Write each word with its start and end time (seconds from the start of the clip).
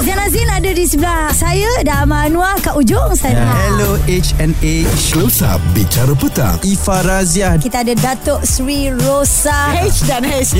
Zain 0.00 0.16
Azin 0.16 0.48
ada 0.48 0.70
di 0.72 0.88
sebelah 0.88 1.28
saya 1.28 1.68
dan 1.84 2.08
Amal 2.08 2.32
Anwar 2.32 2.56
kat 2.64 2.72
ujung 2.72 3.12
sana. 3.12 3.52
Hello 3.68 4.00
HNA 4.08 4.88
Close 5.12 5.44
Up. 5.44 5.60
Bicara 5.76 6.16
Petang 6.16 6.56
Ifa 6.64 7.04
Razia 7.04 7.60
Kita 7.60 7.84
ada 7.84 7.92
Datuk 7.92 8.40
Sri 8.40 8.88
Rosa. 8.96 9.76
H 9.76 10.08
dan 10.08 10.24
H. 10.24 10.56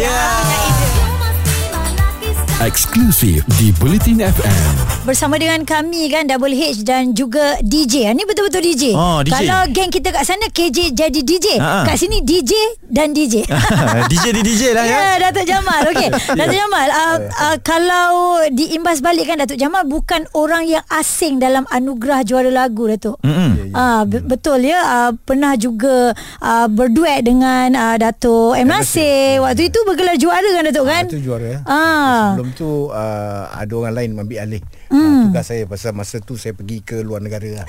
Eksklusif 2.61 3.41
di 3.57 3.73
Bulletin 3.81 4.21
FM 4.21 4.73
Bersama 5.09 5.41
dengan 5.41 5.65
kami 5.65 6.13
kan 6.13 6.29
Double 6.29 6.53
H 6.53 6.85
dan 6.85 7.17
juga 7.17 7.57
DJ. 7.65 8.13
Ini 8.13 8.21
betul-betul 8.21 8.61
DJ. 8.61 8.93
Oh, 8.93 9.25
DJ. 9.25 9.33
Kalau 9.33 9.65
geng 9.73 9.89
kita 9.89 10.13
kat 10.13 10.29
sana 10.29 10.45
KJ 10.45 10.93
jadi 10.93 11.21
DJ. 11.25 11.57
Ha, 11.57 11.65
ha. 11.65 11.81
Kat 11.89 11.97
sini 11.97 12.21
DJ 12.21 12.53
dan 12.85 13.17
DJ. 13.17 13.49
DJ 14.13 14.25
di 14.37 14.43
DJ 14.45 14.63
lah 14.77 14.85
Ya, 14.85 14.93
ya 14.93 15.25
Datuk 15.25 15.49
Jamal. 15.49 15.89
Okey. 15.89 16.13
Datuk 16.39 16.53
Jamal, 16.53 16.87
uh, 16.87 17.17
uh, 17.33 17.57
kalau 17.65 18.09
diimbas 18.53 19.01
balik 19.01 19.25
kan 19.25 19.41
Datuk 19.41 19.57
Jamal 19.57 19.89
bukan 19.89 20.29
orang 20.37 20.69
yang 20.69 20.85
asing 20.93 21.41
dalam 21.41 21.65
anugerah 21.73 22.29
juara 22.29 22.53
lagu 22.53 22.85
Datuk. 22.87 23.17
Mm-mm. 23.25 23.73
Ah 23.73 24.05
be- 24.05 24.21
betul 24.21 24.61
ya 24.61 24.79
uh, 24.85 25.11
pernah 25.17 25.57
juga 25.57 26.13
uh, 26.39 26.69
berduet 26.69 27.25
dengan 27.25 27.73
uh, 27.73 27.97
Datuk 27.97 28.53
M 28.53 28.69
Nasir. 28.69 29.41
Waktu 29.41 29.73
itu 29.73 29.81
bergelar 29.89 30.21
juara 30.21 30.45
kan 30.53 30.65
Datuk 30.69 30.85
kan? 30.85 31.05
Ah, 31.09 31.11
itu 31.11 31.25
juara 31.25 31.47
ya. 31.49 31.59
Ah. 31.65 32.25
Sebelum 32.37 32.50
tu 32.53 32.91
uh, 32.91 33.51
ada 33.51 33.73
orang 33.73 33.95
lain 33.95 34.11
ambil 34.19 34.39
alih 34.45 34.63
hmm. 34.91 35.31
tugas 35.31 35.47
saya 35.47 35.65
pasal 35.65 35.95
masa 35.95 36.19
tu 36.21 36.35
saya 36.37 36.53
pergi 36.53 36.83
ke 36.85 37.01
luar 37.01 37.23
negara 37.23 37.63
lah. 37.63 37.67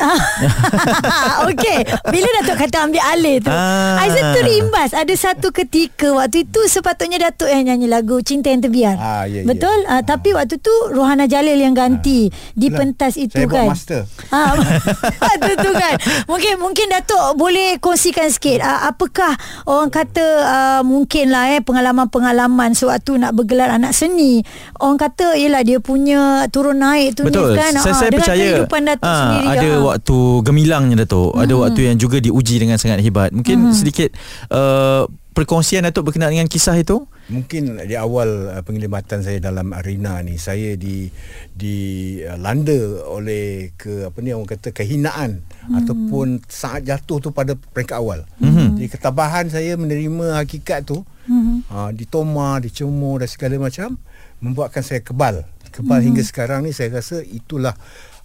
Okey, 1.50 1.80
bila 2.10 2.28
Datuk 2.42 2.58
kata 2.58 2.78
ambil 2.90 3.04
alih 3.06 3.38
tu. 3.40 3.52
Ah. 3.54 4.02
Aizat 4.04 4.36
terimbas 4.36 4.92
ada 4.98 5.14
satu 5.14 5.54
ketika 5.54 6.12
waktu 6.12 6.50
itu 6.50 6.62
sepatutnya 6.68 7.30
Datuk 7.30 7.48
yang 7.48 7.70
nyanyi 7.70 7.88
lagu 7.88 8.20
Cinta 8.26 8.50
yang 8.50 8.62
Terbiar. 8.62 8.98
Ah, 8.98 9.24
ya, 9.30 9.42
ya. 9.42 9.48
Betul? 9.48 9.78
Ah, 9.86 10.02
tapi 10.02 10.34
waktu 10.34 10.58
tu 10.58 10.74
Rohana 10.92 11.30
Jalil 11.30 11.58
yang 11.58 11.78
ganti 11.78 12.34
di 12.58 12.68
Lah, 12.70 12.78
pentas 12.82 13.16
itu 13.18 13.38
saya 13.38 13.48
kan. 13.48 13.54
buat 13.68 13.72
master. 13.74 14.02
Ah, 14.34 14.54
itu 15.38 15.54
tu 15.58 15.72
kan. 15.72 15.96
Mungkin 16.26 16.54
mungkin 16.62 16.86
Datuk 16.92 17.38
boleh 17.38 17.78
kongsikan 17.78 18.30
sikit 18.34 18.62
ah, 18.66 18.90
apakah 18.90 19.38
orang 19.70 19.90
kata 19.94 20.26
ah, 20.44 20.82
mungkin 20.82 21.30
lah 21.30 21.58
eh 21.58 21.62
pengalaman-pengalaman 21.62 22.74
sewaktu 22.74 23.18
nak 23.18 23.38
bergelar 23.38 23.72
anak 23.72 23.94
seni. 23.94 24.44
Orang 24.82 24.98
kata 24.98 25.38
ialah 25.38 25.62
dia 25.62 25.78
punya 25.78 26.50
turun 26.50 26.82
naik 26.82 27.22
tu 27.22 27.30
Betul. 27.30 27.54
ni 27.54 27.62
kan. 27.62 27.74
saya, 27.78 27.94
Ah, 27.94 27.98
saya 28.02 28.10
dengan 28.10 28.18
percaya 28.26 28.48
kehidupan 28.50 28.82
Datuk 28.90 29.06
ah, 29.06 29.18
sendiri. 29.22 29.46
ada 29.46 29.70
ah. 29.70 29.82
waktu 29.94 30.18
gemilangnya 30.42 30.96
Datuk. 31.06 31.32
Ada 31.38 31.54
waktu 31.54 31.82
yang 31.86 31.98
juga 32.02 32.18
diuji 32.18 32.56
dengan 32.58 32.82
sangat 32.82 33.06
hebat. 33.06 33.30
Mungkin 33.30 33.78
sedikit 33.78 34.10
uh, 34.50 35.06
perkongsian 35.38 35.86
Datuk 35.86 36.10
berkenaan 36.10 36.34
dengan 36.34 36.50
kisah 36.50 36.76
itu. 36.82 37.06
Mungkin 37.32 37.88
di 37.88 37.96
awal 37.96 38.52
uh, 38.52 38.62
penglibatan 38.66 39.22
saya 39.22 39.40
dalam 39.40 39.72
arena 39.72 40.20
ni 40.20 40.36
saya 40.36 40.76
di 40.76 41.08
di 41.54 41.78
uh, 42.26 42.36
landa 42.36 43.06
oleh 43.08 43.72
ke 43.78 44.10
apa 44.10 44.18
ni 44.20 44.36
orang 44.36 44.50
kata 44.50 44.74
kehinaan 44.76 45.46
hmm. 45.46 45.78
ataupun 45.78 46.42
sangat 46.50 46.90
jatuh 46.90 47.22
tu 47.24 47.30
pada 47.30 47.54
peringkat 47.56 48.02
awal. 48.02 48.26
Hmm. 48.42 48.76
Jadi 48.76 48.90
ketabahan 48.92 49.46
saya 49.48 49.78
menerima 49.78 50.42
hakikat 50.42 50.90
tu 50.90 51.06
hmm. 51.30 51.70
uh, 51.70 51.94
ditoma, 51.96 52.60
dicemur 52.60 53.24
dan 53.24 53.30
segala 53.30 53.62
macam 53.62 53.96
membuatkan 54.42 54.82
saya 54.82 55.00
kebal. 55.06 55.46
Kebal 55.72 56.04
hmm. 56.04 56.08
hingga 56.12 56.24
sekarang 56.26 56.68
ni 56.68 56.76
saya 56.76 57.00
rasa 57.00 57.24
itulah 57.24 57.78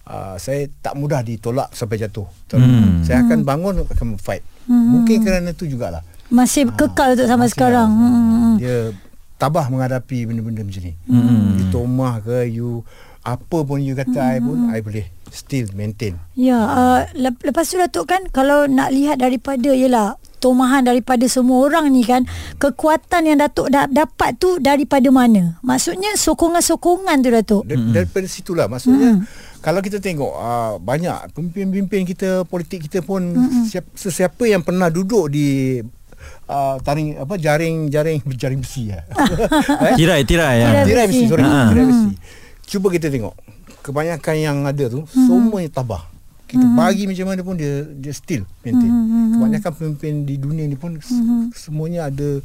uh, 0.03 0.35
saya 0.35 0.67
tak 0.83 0.97
mudah 0.99 1.23
ditolak 1.23 1.71
sampai 1.71 2.01
jatuh. 2.01 2.27
Hmm. 2.51 3.05
Saya 3.07 3.23
akan 3.23 3.47
bangun 3.47 3.87
akan 3.87 4.19
fight. 4.19 4.43
Hmm. 4.67 4.99
Mungkin 4.99 5.23
kerana 5.23 5.55
tu 5.55 5.63
jugalah. 5.63 6.03
Masih 6.27 6.67
kekal 6.75 7.15
tu 7.15 7.23
sampai 7.23 7.47
Masih 7.47 7.55
sekarang. 7.55 7.87
lah. 7.87 8.11
Hmm. 8.11 8.55
Dia 8.59 8.77
tabah 9.37 9.69
menghadapi 9.69 10.27
benda-benda 10.27 10.65
macam 10.65 10.81
ni. 10.83 10.93
Hmm. 11.07 11.55
You 11.55 11.65
tomah 11.71 12.19
ke 12.19 12.51
you 12.51 12.83
apa 13.23 13.57
pun 13.63 13.79
you 13.83 13.95
kata 13.95 14.19
hmm. 14.19 14.33
I 14.33 14.37
pun 14.39 14.57
I 14.73 14.79
boleh 14.83 15.05
still 15.31 15.67
maintain. 15.75 16.19
Ya, 16.33 16.57
uh, 16.57 16.99
lep- 17.15 17.43
lepas 17.43 17.67
tu 17.67 17.75
Datuk 17.75 18.07
kan 18.07 18.27
kalau 18.31 18.65
nak 18.65 18.91
lihat 18.91 19.19
daripada 19.19 19.71
ialah 19.71 20.15
tomahan 20.37 20.85
daripada 20.85 21.25
semua 21.25 21.65
orang 21.67 21.89
ni 21.89 22.05
kan 22.05 22.23
kekuatan 22.61 23.27
yang 23.27 23.37
Datuk 23.41 23.69
da- 23.69 23.89
dapat 23.89 24.37
tu 24.37 24.57
daripada 24.61 25.09
mana? 25.09 25.57
Maksudnya 25.65 26.13
sokongan-sokongan 26.17 27.17
tu 27.21 27.29
Datuk. 27.33 27.63
Da- 27.65 27.75
mm-hmm. 27.77 27.93
Daripada 27.93 28.27
situlah 28.29 28.65
maksudnya 28.69 29.21
mm-hmm. 29.21 29.61
kalau 29.61 29.81
kita 29.81 29.97
tengok 29.97 30.33
uh, 30.33 30.73
banyak 30.81 31.33
pemimpin-pemimpin 31.33 32.05
kita 32.05 32.45
politik 32.45 32.85
kita 32.89 33.01
pun 33.01 33.21
mm-hmm. 33.21 33.63
siapa, 33.69 33.89
sesiapa 33.97 34.43
yang 34.45 34.61
pernah 34.61 34.87
duduk 34.93 35.29
di 35.33 35.81
uh, 36.47 36.75
taring 36.81 37.19
apa 37.19 37.35
jaring-jaring 37.37 38.19
jaring 38.41 38.59
besi 38.63 38.93
ya. 38.93 39.03
eh? 39.91 39.95
Tirai, 39.95 40.21
tirai 40.23 40.55
ya. 40.61 40.67
Tirai. 40.87 41.05
Besi, 41.09 41.25
sorry. 41.27 41.43
Ha. 41.45 41.71
Tirai 41.71 41.85
besi. 41.85 42.09
Cuba 42.67 42.87
kita 42.91 43.07
tengok. 43.07 43.35
Kebanyakan 43.85 44.35
yang 44.35 44.57
ada 44.67 44.91
tu 44.91 45.07
semuanya 45.07 45.71
tabah. 45.71 46.16
Kita 46.47 46.63
bagi 46.65 47.03
macam 47.03 47.25
mana 47.27 47.41
pun 47.41 47.53
dia 47.53 47.83
dia 47.85 48.11
still 48.11 48.47
maintain. 48.61 48.87
Kebanyakan 49.33 49.71
pemimpin 49.73 50.23
di 50.23 50.35
dunia 50.35 50.63
ni 50.63 50.73
pun 50.73 50.95
s- 50.95 51.11
semuanya 51.53 52.07
ada 52.07 52.39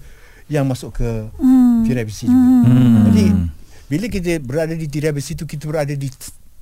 yang 0.46 0.66
masuk 0.66 0.90
ke 0.92 1.08
tirai 1.82 2.02
besi 2.02 2.26
juga. 2.26 2.48
Hmm. 2.66 3.06
Jadi 3.08 3.26
bila 3.86 4.06
kita 4.06 4.30
berada 4.38 4.74
di 4.74 4.84
tirai 4.84 5.10
besi 5.10 5.32
tu 5.32 5.44
kita 5.44 5.64
berada 5.64 5.92
di 5.92 6.10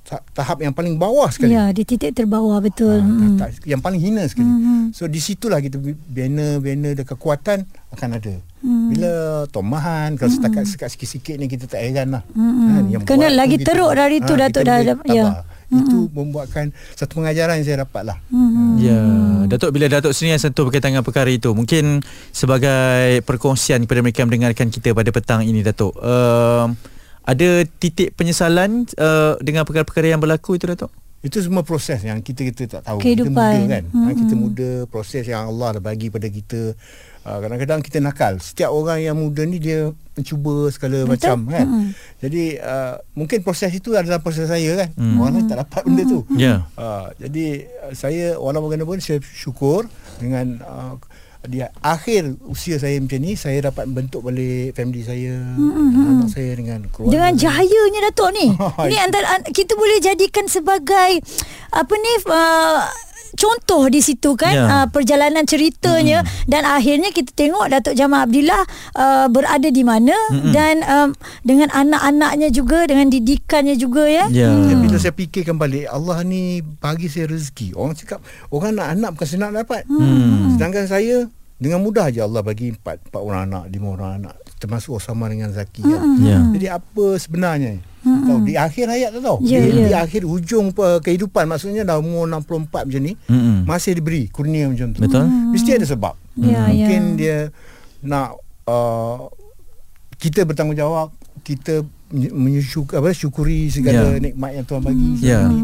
ta- 0.01 0.21
tahap 0.31 0.59
yang 0.59 0.69
paling 0.69 0.95
bawah 0.95 1.27
sekali. 1.27 1.51
Ya, 1.51 1.69
di 1.69 1.81
titik 1.81 2.13
terbawah 2.13 2.59
betul. 2.59 2.93
Ah, 2.93 3.03
Hmm. 3.03 3.35
tak- 3.35 3.57
tak- 3.57 3.65
yang 3.65 3.79
paling 3.79 3.97
hina 3.97 4.21
sekali. 4.23 4.45
Mm-hmm. 4.45 4.81
So 4.91 5.05
di 5.05 5.17
situlah 5.17 5.57
kita 5.57 5.79
banner-banner 6.07 6.93
dan 6.93 7.05
kekuatan 7.05 7.57
akan 7.89 8.09
ada. 8.13 8.35
Bila 8.61 9.11
tomahan 9.47 10.13
kalau 10.13 10.29
setakat 10.29 10.67
sekat 10.67 10.89
sikit-sikit 10.91 11.35
ni 11.35 11.47
kita 11.47 11.65
tak 11.65 11.81
heran 11.81 12.13
lah. 12.13 12.23
Mm-mm. 12.29 12.91
yang 12.91 13.01
Kena 13.01 13.25
buat 13.25 13.33
tu 13.33 13.39
lagi 13.39 13.55
teruk 13.59 13.91
dari 13.91 14.17
tu, 14.19 14.33
ah, 14.33 14.39
Datuk 14.39 14.61
dah 14.61 14.77
ya. 14.77 14.93
tabah. 14.93 15.33
Itu 15.71 16.11
membuatkan 16.11 16.75
satu 16.99 17.23
pengajaran 17.23 17.63
yang 17.63 17.65
saya 17.65 17.77
dapat 17.87 18.11
lah. 18.11 18.17
Hmm. 18.27 18.75
Ya, 18.75 18.99
Datuk 19.47 19.71
bila 19.71 19.87
Datuk 19.87 20.11
sendiri 20.11 20.35
yang 20.35 20.43
sentuh 20.43 20.67
berkaitan 20.67 20.91
dengan 20.91 21.07
perkara 21.07 21.31
itu, 21.31 21.55
mungkin 21.55 22.03
sebagai 22.35 23.23
perkongsian 23.23 23.87
kepada 23.87 24.03
mereka 24.03 24.21
yang 24.23 24.29
mendengarkan 24.29 24.67
kita 24.67 24.91
pada 24.91 25.09
petang 25.15 25.41
ini 25.47 25.63
Datuk. 25.63 25.95
Uh, 25.95 26.75
ada 27.23 27.63
titik 27.79 28.17
penyesalan 28.19 28.83
uh, 28.99 29.39
dengan 29.39 29.63
perkara-perkara 29.63 30.11
yang 30.11 30.19
berlaku 30.19 30.59
itu 30.59 30.67
Datuk? 30.67 30.91
Itu 31.21 31.37
semua 31.37 31.61
proses 31.61 32.01
yang 32.01 32.17
kita 32.25 32.41
kita 32.49 32.63
tak 32.65 32.81
tahu. 32.89 32.97
Kehidupan. 32.97 33.29
Kita 33.29 33.61
muda 33.61 33.73
kan. 33.77 33.83
Mm-mm. 33.93 34.05
Ha, 34.09 34.17
kita 34.17 34.33
muda 34.33 34.69
proses 34.89 35.23
yang 35.29 35.53
Allah 35.53 35.77
dah 35.77 35.83
bagi 35.83 36.09
pada 36.09 36.25
kita. 36.25 36.73
Uh, 37.21 37.37
kadang-kadang 37.37 37.85
kita 37.85 38.01
nakal. 38.01 38.41
Setiap 38.41 38.73
orang 38.73 38.97
yang 38.97 39.13
muda 39.13 39.45
ni 39.45 39.61
dia 39.61 39.93
mencuba 40.17 40.73
segala 40.73 41.05
Betul. 41.05 41.11
macam 41.13 41.37
kan. 41.53 41.67
Mm-mm. 41.69 41.87
Jadi 42.17 42.43
uh, 42.57 42.97
mungkin 43.13 43.45
proses 43.45 43.69
itu 43.69 43.93
adalah 43.93 44.17
proses 44.17 44.49
saya 44.49 44.73
kan. 44.73 44.89
Mm. 44.97 45.21
Orang 45.21 45.33
lain 45.37 45.45
tak 45.45 45.61
dapat 45.61 45.81
benda 45.85 46.03
tu. 46.09 46.19
Ya. 46.33 46.65
Uh, 46.73 47.13
jadi 47.21 47.69
uh, 47.85 47.93
saya 47.93 48.41
walaupun 48.41 48.73
bagaimanapun 48.73 48.97
saya 48.97 49.21
syukur 49.21 49.85
dengan 50.17 50.57
uh, 50.65 50.97
di 51.41 51.65
akhir 51.81 52.37
usia 52.45 52.77
saya 52.77 53.01
macam 53.01 53.17
ni 53.17 53.33
saya 53.33 53.73
dapat 53.73 53.89
bentuk 53.89 54.21
balik 54.21 54.77
family 54.77 55.01
saya, 55.01 55.41
mm-hmm. 55.57 56.21
anak 56.21 56.29
saya 56.29 56.51
dengan 56.53 56.79
keluarga. 56.93 57.13
Dengan 57.17 57.33
jayanya 57.33 57.99
Datuk 58.09 58.29
ni. 58.37 58.47
Ini 58.89 58.97
antara 59.01 59.25
an- 59.41 59.49
kita 59.49 59.73
boleh 59.73 59.97
jadikan 59.97 60.45
sebagai 60.45 61.17
apa 61.73 61.93
ni 61.97 62.13
uh, 62.29 62.85
contoh 63.35 63.87
di 63.91 63.99
situ 64.03 64.33
kan 64.35 64.51
Ya. 64.51 64.67
uh, 64.67 64.87
perjalanan 64.91 65.47
ceritanya 65.47 66.27
mm. 66.27 66.51
dan 66.51 66.67
akhirnya 66.67 67.09
kita 67.15 67.31
tengok 67.31 67.71
Datuk 67.71 67.95
Jamal 67.95 68.27
Abdillah 68.27 68.63
uh, 68.99 69.25
berada 69.31 69.69
di 69.71 69.83
mana 69.87 70.13
mm 70.31 70.51
dan 70.51 70.83
um, 70.83 71.09
dengan 71.47 71.71
anak-anaknya 71.71 72.51
juga 72.51 72.83
dengan 72.83 73.07
didikannya 73.07 73.79
juga 73.79 74.03
ya. 74.09 74.25
Ya. 74.27 74.51
Dan 74.51 74.83
bila 74.83 74.99
saya 74.99 75.15
fikirkan 75.15 75.55
balik 75.55 75.87
Allah 75.87 76.27
ni 76.27 76.59
bagi 76.59 77.07
saya 77.07 77.31
rezeki. 77.31 77.71
Orang 77.77 77.95
cakap 77.95 78.19
orang 78.51 78.75
nak 78.75 78.87
anak 78.91 79.09
bukan 79.15 79.27
senang 79.29 79.55
dapat. 79.55 79.87
Hmm. 79.87 80.59
Sedangkan 80.59 80.85
saya 80.91 81.31
dengan 81.61 81.85
mudah 81.85 82.09
aja 82.09 82.25
Allah 82.25 82.41
bagi 82.41 82.73
empat 82.73 83.05
empat 83.13 83.21
orang 83.21 83.41
anak, 83.45 83.63
lima 83.69 83.93
orang 83.93 84.11
anak 84.17 84.35
termasuk 84.57 84.97
Osama 84.97 85.25
dengan 85.25 85.49
Zaki 85.49 85.81
kan. 85.81 86.01
Ya. 86.21 86.37
Jadi 86.53 86.67
apa 86.69 87.05
sebenarnya? 87.17 87.81
Tahu 88.01 88.45
di 88.45 88.57
akhir 88.57 88.89
hayat 88.89 89.09
tu 89.13 89.21
tahu. 89.21 89.45
Ya, 89.45 89.61
di, 89.61 89.69
ya. 89.73 89.85
di 89.89 89.93
akhir 89.93 90.25
hujung 90.25 90.73
uh, 90.73 90.97
kehidupan 90.97 91.45
maksudnya 91.45 91.85
dah 91.85 92.01
umur 92.01 92.25
64 92.25 92.89
macam 92.89 93.01
ni 93.01 93.13
Mm-mm. 93.29 93.61
masih 93.65 93.93
diberi 93.93 94.25
kurnia 94.29 94.65
macam 94.69 94.89
tu. 94.89 95.01
Betul. 95.01 95.25
Mesti 95.53 95.69
ada 95.77 95.85
sebab. 95.85 96.13
Ya, 96.37 96.65
Mungkin 96.65 97.01
ya. 97.13 97.17
dia 97.17 97.37
nak 98.01 98.41
uh, 98.65 99.29
kita 100.17 100.45
bertanggungjawab, 100.45 101.13
kita 101.41 101.85
menyukur 102.13 102.89
apa 102.97 103.13
syukuri 103.13 103.69
segala 103.69 104.13
Ya. 104.13 104.21
nikmat 104.21 104.57
yang 104.57 104.65
Tuhan 104.65 104.81
bagi. 104.81 105.09
Ya. 105.21 105.45
selama 105.45 105.53
ni. 105.53 105.61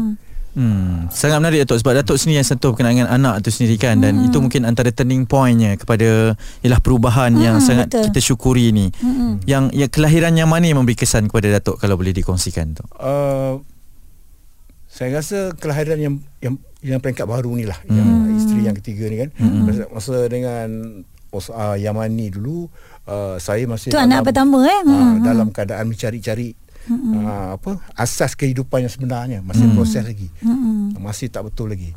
Hmm, 0.52 1.06
sangat 1.12 1.38
menarik 1.38 1.62
Datuk 1.62 1.78
sebab 1.80 1.92
Datuk 2.02 2.16
sendiri 2.18 2.42
yang 2.42 2.48
sentuh 2.48 2.74
berkenaan 2.74 2.94
dengan 2.98 3.10
anak 3.10 3.46
tu 3.46 3.52
sendiri 3.52 3.78
kan 3.78 4.00
dan 4.00 4.26
itu 4.26 4.40
mungkin 4.40 4.66
antara 4.66 4.90
turning 4.90 5.22
pointnya 5.22 5.76
kepada 5.76 6.34
ialah 6.64 6.80
perubahan 6.82 7.36
yang 7.36 7.60
Hmm, 7.60 7.66
sangat 7.66 7.86
betul. 7.92 8.10
kita 8.10 8.18
syukuri 8.18 8.74
ni. 8.74 8.90
Mm-mm. 8.98 9.44
Yang 9.46 9.64
yang 9.76 9.90
kelahiran 9.92 10.32
yang 10.34 10.48
mana 10.50 10.66
yang 10.66 10.82
memberi 10.82 10.98
kesan 10.98 11.30
kepada 11.30 11.60
Datuk 11.60 11.78
kalau 11.78 11.94
boleh 11.94 12.10
dikongsikan 12.10 12.74
tu. 12.74 12.82
Uh, 12.98 13.62
saya 14.88 15.20
rasa 15.20 15.54
kelahiran 15.54 16.00
yang 16.00 16.14
yang 16.42 16.54
yang 16.82 16.98
peringkat 16.98 17.26
baru 17.26 17.54
ni 17.54 17.66
lah 17.66 17.78
yang 17.86 18.08
isteri 18.34 18.66
yang 18.66 18.74
ketiga 18.78 19.06
ni 19.06 19.16
kan 19.18 19.30
masa, 19.38 19.82
masa 19.90 20.14
dengan 20.26 20.68
uh, 21.30 21.76
Yamani 21.76 22.30
dulu 22.30 22.66
uh, 23.06 23.36
saya 23.36 23.66
masih 23.66 23.92
Tu 23.92 23.98
anak 24.00 24.24
pertama, 24.26 24.64
eh? 24.64 24.80
uh, 24.82 24.86
Hmm, 24.86 25.22
dalam 25.22 25.50
keadaan 25.50 25.86
mencari-cari 25.86 26.54
uh, 26.86 27.54
apa 27.54 27.70
asas 27.92 28.32
kehidupan 28.32 28.80
yang 28.80 28.90
sebenarnya 28.90 29.38
masih 29.40 29.64
Mm. 29.64 29.74
proses 29.74 30.02
lagi. 30.02 30.28
Mm-mm. 30.40 30.96
Masih 30.96 31.26
tak 31.26 31.44
betul 31.44 31.68
lagi. 31.68 31.92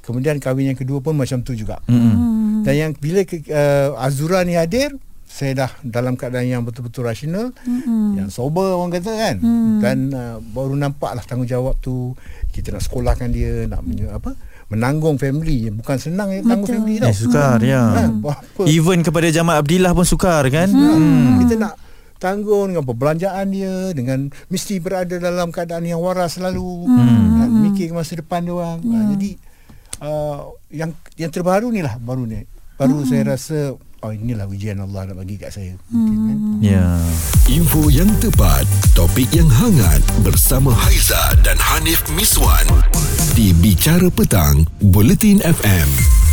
Kemudian 0.00 0.36
kahwin 0.36 0.68
yang 0.68 0.76
kedua 0.76 0.98
pun 0.98 1.14
macam 1.14 1.40
tu 1.40 1.52
juga. 1.52 1.80
Mm-mm. 1.84 2.60
Dan 2.60 2.74
yang 2.74 2.90
bila 2.92 3.22
ke, 3.22 3.40
uh, 3.46 3.96
Azura 3.96 4.40
ni 4.40 4.52
hadir, 4.52 4.92
saya 5.24 5.66
dah 5.66 5.70
dalam 5.80 6.14
keadaan 6.14 6.46
yang 6.46 6.62
betul-betul 6.62 7.02
rasional, 7.02 7.50
Mm-mm. 7.60 8.14
yang 8.14 8.28
sober 8.28 8.74
orang 8.74 8.92
kata 8.92 9.10
kan. 9.10 9.36
Hmm. 9.38 9.80
Dan 9.80 9.96
uh, 10.10 10.38
baru 10.40 10.74
nampaklah 10.74 11.20
tanggungjawab 11.20 11.74
tu 11.78 12.14
kita 12.50 12.70
nak 12.70 12.80
sekolahkan 12.80 13.28
dia, 13.28 13.64
nak 13.64 13.80
menye- 13.80 14.08
apa? 14.08 14.32
menanggung 14.64 15.20
family 15.20 15.68
bukan 15.70 16.00
senang 16.00 16.32
ya 16.32 16.40
tanggung 16.40 16.64
Betul. 16.64 16.76
family 16.80 16.96
tau. 16.96 17.06
Eh 17.06 17.14
sukar 17.14 17.60
ya. 17.60 17.82
Ha, 17.84 18.02
Even 18.66 19.04
kepada 19.04 19.28
Jamal 19.28 19.60
Abdillah 19.60 19.92
pun 19.92 20.08
sukar 20.08 20.40
kan? 20.48 20.72
Hmm. 20.72 21.44
Kita 21.44 21.60
nak 21.60 21.72
tanggung 22.24 22.72
dengan 22.72 22.84
perbelanjaan 22.88 23.46
dia 23.52 23.92
dengan 23.92 24.32
mesti 24.48 24.80
berada 24.80 25.20
dalam 25.20 25.52
keadaan 25.52 25.84
yang 25.84 26.00
waras 26.00 26.40
selalu 26.40 26.88
hmm. 26.88 27.68
mikir 27.68 27.92
masa 27.92 28.16
depan 28.16 28.40
dia 28.40 28.56
orang 28.56 28.80
ha, 28.80 28.96
jadi 29.12 29.30
uh, 30.00 30.38
yang 30.72 30.96
yang 31.20 31.28
terbaru 31.28 31.68
ni 31.68 31.84
lah 31.84 32.00
baru 32.00 32.24
ni 32.24 32.48
baru 32.80 33.04
hmm. 33.04 33.08
saya 33.12 33.22
rasa 33.36 33.76
oh 33.76 34.12
inilah 34.12 34.48
ujian 34.48 34.80
Allah 34.80 35.12
nak 35.12 35.20
bagi 35.20 35.36
kat 35.36 35.52
saya 35.52 35.76
mungkin 35.92 36.18
kan 36.24 36.38
Ya. 36.64 36.96
Info 37.44 37.92
yang 37.92 38.08
tepat, 38.24 38.64
topik 38.96 39.28
yang 39.36 39.44
hangat 39.52 40.00
bersama 40.24 40.72
Haiza 40.72 41.36
dan 41.44 41.60
Hanif 41.60 42.08
Miswan 42.16 42.64
di 43.36 43.52
Bicara 43.52 44.08
Petang, 44.08 44.64
Buletin 44.80 45.44
FM. 45.44 46.23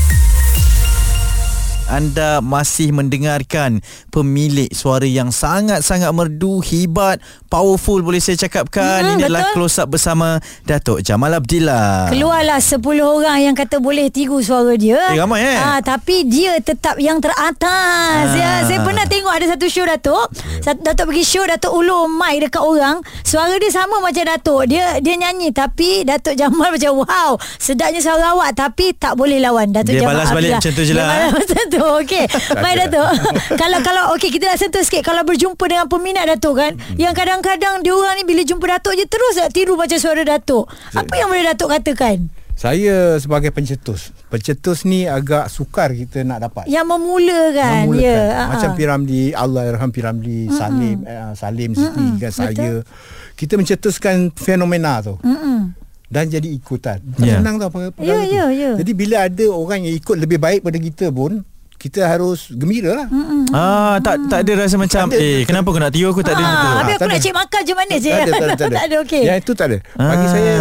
Anda 1.92 2.40
masih 2.40 2.96
mendengarkan 2.96 3.84
pemilik 4.16 4.72
suara 4.72 5.04
yang 5.04 5.28
sangat-sangat 5.36 6.08
merdu, 6.16 6.64
hebat, 6.64 7.20
powerful 7.52 8.00
boleh 8.00 8.24
saya 8.24 8.40
cakapkan. 8.40 9.04
Hmm, 9.04 9.12
Ini 9.12 9.28
adalah 9.28 9.52
betul. 9.52 9.56
close 9.60 9.78
up 9.78 9.92
bersama 9.92 10.28
Datuk 10.64 11.04
Jamal 11.04 11.36
Abdillah. 11.36 12.08
Keluarlah 12.08 12.64
10 12.64 12.80
orang 13.04 13.38
yang 13.42 13.52
kata 13.52 13.78
boleh 13.78 14.08
tiru 14.08 14.40
suara 14.40 14.72
dia. 14.74 15.12
Eh, 15.12 15.20
ramai, 15.20 15.44
eh? 15.44 15.58
Ah, 15.60 15.84
tapi 15.84 16.24
dia 16.24 16.56
tetap 16.58 16.96
yang 16.96 17.20
teratas. 17.20 18.26
Ah. 18.32 18.40
Ya, 18.40 18.52
saya 18.64 18.80
pernah 18.80 19.04
tengok 19.04 19.30
ada 19.30 19.46
satu 19.50 19.68
show 19.68 19.84
Datuk. 19.84 20.32
Sat- 20.64 20.80
Datuk 20.80 21.12
pergi 21.12 21.28
show 21.28 21.44
Datuk 21.44 21.76
ulur 21.76 22.08
mic 22.08 22.40
dekat 22.42 22.64
orang. 22.64 23.04
Suara 23.22 23.52
dia 23.60 23.68
sama 23.68 24.00
macam 24.00 24.24
Datuk. 24.24 24.72
Dia 24.72 25.04
dia 25.04 25.20
nyanyi 25.20 25.52
tapi 25.52 26.08
Datuk 26.08 26.34
Jamal 26.34 26.72
macam 26.76 27.04
wow, 27.04 27.36
sedapnya 27.58 28.00
suara 28.00 28.32
awak 28.32 28.56
tapi 28.56 28.96
tak 28.96 29.20
boleh 29.20 29.44
lawan 29.44 29.76
Datuk 29.76 29.92
Dia 29.92 30.08
Jamal. 30.08 30.16
balas 30.16 30.30
balik 30.32 30.52
macam 30.56 30.72
tu 30.72 30.84
je 30.86 30.94
Dia 30.94 31.04
lah, 31.04 31.08
balas 31.10 31.20
eh? 31.20 31.32
macam 31.44 31.64
tu. 31.68 31.84
Okey. 32.00 32.26
Baik 32.56 32.76
Datuk. 32.88 33.10
kalau 33.62 33.80
kalau 33.84 34.04
okey 34.16 34.30
kita 34.32 34.48
nak 34.48 34.58
sentuh 34.58 34.84
sikit 34.86 35.04
kalau 35.04 35.28
berjumpa 35.28 35.64
dengan 35.66 35.92
peminat 35.92 36.30
Datuk 36.32 36.56
kan, 36.56 36.72
yang 36.96 37.12
kadang-kadang 37.42 37.82
dia 37.82 37.92
orang 37.92 38.16
ni 38.16 38.24
bila 38.24 38.42
jumpa 38.46 38.66
Datuk 38.70 38.94
je 38.94 39.06
terus 39.06 39.34
tak 39.36 39.50
tiru 39.52 39.74
macam 39.74 39.98
suara 39.98 40.22
Datuk. 40.22 40.70
Apa 40.94 41.14
yang 41.16 41.28
boleh 41.28 41.46
Datuk 41.48 41.70
katakan? 41.70 42.30
saya 42.52 43.18
sebagai 43.18 43.50
pencetus 43.50 44.14
pencetus 44.30 44.86
ni 44.86 45.10
agak 45.10 45.50
sukar 45.50 45.90
kita 45.90 46.22
nak 46.22 46.46
dapat 46.46 46.70
Yang 46.70 46.94
memulakan, 46.94 47.90
memulakan. 47.90 48.06
ya. 48.06 48.22
Macam 48.54 48.70
ah, 48.70 48.74
ah. 48.74 48.78
Piramli 48.78 49.24
Allah 49.34 49.62
Irham 49.66 49.90
Piramli 49.90 50.46
Salim 50.54 51.02
uh, 51.02 51.34
Salim 51.34 51.74
Siti 51.74 52.08
kan 52.22 52.30
saya 52.30 52.86
kita 53.34 53.58
mencetuskan 53.58 54.30
fenomena 54.38 55.02
tu 55.02 55.18
Mm-mm. 55.26 55.74
dan 56.06 56.30
jadi 56.30 56.46
ikutan. 56.46 57.02
Tak 57.02 57.18
Ya. 57.18 57.34
yeah. 57.34 57.38
senang 57.42 57.58
tau 57.58 57.74
perkara 57.74 57.98
tu. 57.98 58.06
ya, 58.06 58.46
ya. 58.54 58.72
Jadi 58.78 58.92
bila 58.94 59.26
ada 59.26 59.46
orang 59.50 59.82
yang 59.82 59.96
ikut 59.98 60.18
lebih 60.22 60.38
baik 60.38 60.62
pada 60.62 60.78
kita 60.78 61.10
pun 61.10 61.42
kita 61.82 62.06
harus 62.06 62.48
gembira 62.52 62.94
lah. 62.94 63.08
Mm-mm. 63.08 63.50
Ah 63.50 63.98
tak 63.98 64.30
tak 64.30 64.46
ada 64.46 64.62
rasa 64.62 64.78
macam 64.78 65.10
Tak 65.10 65.18
ada. 65.18 65.26
eh 65.26 65.42
kenapa 65.44 65.68
kau 65.68 65.82
nak 65.82 65.90
tiru 65.90 66.08
aku 66.08 66.22
tak 66.22 66.34
ada 66.34 66.44
Ah, 66.44 66.54
habis 66.80 66.94
aku 66.94 67.02
tak 67.02 67.10
nak 67.10 67.18
ada. 67.18 67.26
cek 67.26 67.34
makan 67.34 67.60
macam 67.60 67.76
mana 67.76 67.96
je. 67.98 68.12
Tak 68.12 68.22
ada, 68.22 68.30
tak 68.32 68.38
ada, 68.38 68.46
tak 68.54 68.68
ada. 68.68 68.76
tak 68.76 68.84
ada 68.84 68.96
okey. 69.02 69.24
Yang 69.24 69.38
itu 69.40 69.52
tak 69.52 69.66
ada. 69.66 69.78
Bagi 69.92 70.22
Ah. 70.22 70.30
saya 70.30 70.54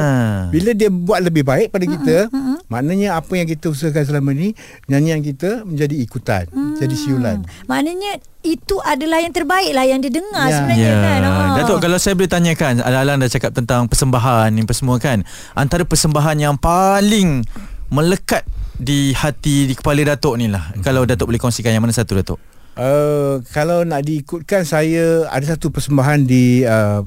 bila 0.48 0.70
dia 0.72 0.88
buat 0.88 1.20
lebih 1.20 1.44
baik 1.44 1.68
pada 1.68 1.84
kita, 1.84 2.16
maknanya 2.66 3.08
apa 3.14 3.32
yang 3.34 3.44
kita 3.44 3.68
usahakan 3.68 4.02
selama 4.02 4.30
ni 4.32 4.56
nyanyian 4.86 5.20
kita 5.20 5.62
menjadi 5.62 5.94
ikutan, 5.94 6.44
jadi 6.74 6.94
siulan. 6.96 7.44
Maknanya 7.66 8.16
itu 8.40 8.80
adalah 8.80 9.20
yang 9.20 9.30
terbaik 9.30 9.68
lah 9.70 9.84
yang 9.84 10.00
didengar 10.00 10.48
Ya. 10.48 10.56
sebenarnya 10.56 10.88
Ya, 10.88 10.96
kan. 10.98 11.20
Ah. 11.22 11.52
Datuk 11.54 11.78
kalau 11.78 12.00
saya 12.00 12.16
boleh 12.16 12.24
tanyakan 12.26 12.80
Alang-alang 12.80 13.20
dah 13.20 13.28
cakap 13.28 13.52
tentang 13.52 13.84
persembahan 13.84 14.48
Ni 14.48 14.62
apa 14.62 14.72
semua 14.72 14.96
kan 14.96 15.20
Antara 15.52 15.84
persembahan 15.84 16.40
yang 16.40 16.56
paling 16.56 17.44
Melekat 17.88 18.48
di 18.80 19.12
hati 19.12 19.64
Di 19.64 19.74
kepala 19.74 20.00
Datuk 20.02 20.34
ni 20.34 20.46
lah 20.46 20.72
Kalau 20.80 21.04
Datuk 21.04 21.28
boleh 21.28 21.38
kongsikan 21.38 21.70
Yang 21.70 21.82
mana 21.82 21.94
satu 21.94 22.14
Datuk 22.14 22.40
Uh, 22.70 23.42
kalau 23.50 23.82
nak 23.82 24.00
diikutkan 24.00 24.62
saya 24.62 25.26
ada 25.28 25.42
satu 25.44 25.68
persembahan 25.68 26.22
di 26.22 26.62
uh, 26.62 27.02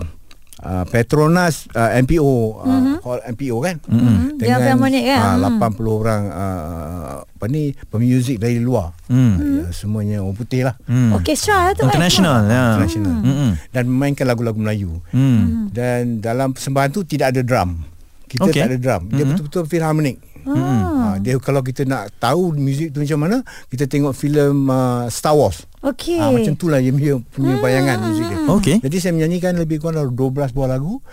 uh, 0.59 0.85
Petronas 0.85 1.65
uh, 1.71 1.97
MPO 1.97 2.21
uh, 2.21 2.61
mm-hmm. 2.61 2.95
hall 2.99 3.19
MPO 3.31 3.57
kan 3.57 3.75
Mm-mm. 3.81 4.37
Yang 4.37 4.59
Philharmonic 4.59 5.03
kan? 5.07 5.19
uh, 5.39 5.49
Mm. 5.49 5.63
80 5.63 5.87
orang 5.95 6.21
uh, 6.27 7.11
apa 7.23 7.45
ni 7.47 7.63
pemuzik 7.81 8.37
dari 8.37 8.59
luar 8.59 8.91
Hmm. 9.07 9.39
ya, 9.39 9.65
semuanya 9.71 10.19
orang 10.19 10.35
putih 10.35 10.61
lah 10.63 10.75
Hmm. 10.83 11.15
Orkestra 11.15 11.55
lah 11.57 11.73
tu 11.73 11.83
kan? 11.83 11.89
International 11.89 12.37
ya. 12.43 12.63
international 12.69 13.15
Mm-mm. 13.23 13.51
dan 13.71 13.83
memainkan 13.87 14.25
lagu-lagu 14.25 14.59
Melayu 14.59 14.99
Hmm. 15.09 15.71
dan 15.71 16.19
dalam 16.19 16.53
persembahan 16.53 16.91
tu 16.91 17.01
tidak 17.01 17.33
ada 17.33 17.41
drum 17.41 17.81
kita 18.27 18.45
Okey. 18.45 18.61
tak 18.61 18.67
ada 18.67 18.77
drum 18.77 19.01
dia 19.09 19.23
Mhm. 19.23 19.29
betul-betul 19.31 19.63
philharmonic 19.65 20.19
Ah. 20.45 21.13
Ha, 21.13 21.17
dia 21.17 21.35
kalau 21.37 21.59
kita 21.59 21.83
nak 21.83 22.11
tahu 22.15 22.51
muzik 22.53 22.89
tu 22.89 22.99
macam 22.99 23.19
mana 23.21 23.37
kita 23.67 23.85
tengok 23.85 24.11
filem 24.11 24.55
uh, 24.65 25.07
Star 25.07 25.31
Wars 25.31 25.63
Okey. 25.81 26.15
Ha, 26.15 26.31
macam 26.31 26.53
itulah 26.53 26.79
yang 26.79 26.95
dia 26.95 27.19
punya 27.27 27.59
bayangan 27.59 27.99
muzik 28.01 28.23
dia. 28.23 28.39
Okey. 28.49 28.75
Jadi 28.79 28.97
saya 28.97 29.11
menyanyikan 29.11 29.51
lebih 29.53 29.77
kurang 29.77 29.99
dalam 29.99 30.15
12 30.15 30.31
buah 30.49 30.69
lagu 30.69 31.03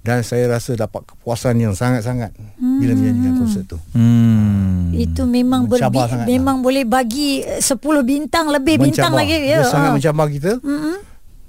dan 0.00 0.22
saya 0.22 0.46
rasa 0.48 0.74
dapat 0.74 1.02
kepuasan 1.04 1.58
yang 1.58 1.74
sangat-sangat 1.74 2.30
bila 2.56 2.94
menyanyikan 2.94 3.34
konsert 3.36 3.66
tu. 3.66 3.74
Hmm. 3.90 4.90
Itu 4.92 5.22
memang 5.24 5.66
berbi- 5.66 5.98
lah. 5.98 6.22
memang 6.24 6.62
boleh 6.62 6.82
bagi 6.82 7.42
eh, 7.42 7.58
10 7.58 7.74
bintang 8.00 8.46
lebih 8.48 8.78
bintang 8.80 9.10
Mencabar. 9.10 9.18
lagi 9.18 9.34
Dia 9.40 9.50
ya. 9.52 9.60
sangat 9.66 9.88
Ah. 9.88 9.94
mencabar 9.94 10.26
kita. 10.28 10.52
Mm-mm. 10.60 10.96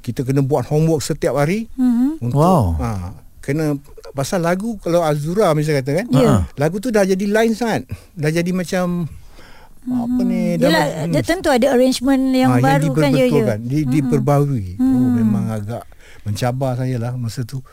Kita 0.01 0.19
kena 0.23 0.41
buat 0.41 0.65
homework 0.65 0.99
setiap 0.99 1.37
hari 1.37 1.69
Mhm. 1.75 2.17
untuk 2.19 2.33
Wow. 2.35 2.81
ha, 2.81 3.13
kena 3.37 3.77
pasal 4.11 4.39
lagu 4.39 4.75
kalau 4.77 5.01
Azura 5.01 5.51
misalnya 5.51 5.81
kata 5.81 5.91
kan. 5.97 6.07
Ya. 6.09 6.33
Lagu 6.55 6.77
tu 6.77 6.87
dah 6.87 7.03
jadi 7.03 7.21
line 7.21 7.51
sangat. 7.51 7.87
Dah 8.11 8.29
jadi 8.29 8.51
macam 8.51 9.07
apa 9.81 10.21
ni 10.21 10.55
dah- 10.55 10.69
Yelah, 10.69 10.85
hmm. 11.01 11.11
dia 11.11 11.23
tentu 11.23 11.49
ada 11.49 11.67
arrangement 11.69 12.21
yang 12.29 12.53
Ah, 12.53 12.61
baru 12.61 12.93
kan 12.93 13.09
ya 13.09 13.25
ya. 13.25 13.57
di, 13.57 13.81
diperbaharui. 13.83 14.77
Oh 14.77 15.09
memang 15.09 15.49
agak 15.49 15.83
mencabar 16.21 16.77
saya 16.77 17.01
lah 17.01 17.13
masa 17.15 17.41
tu. 17.41 17.65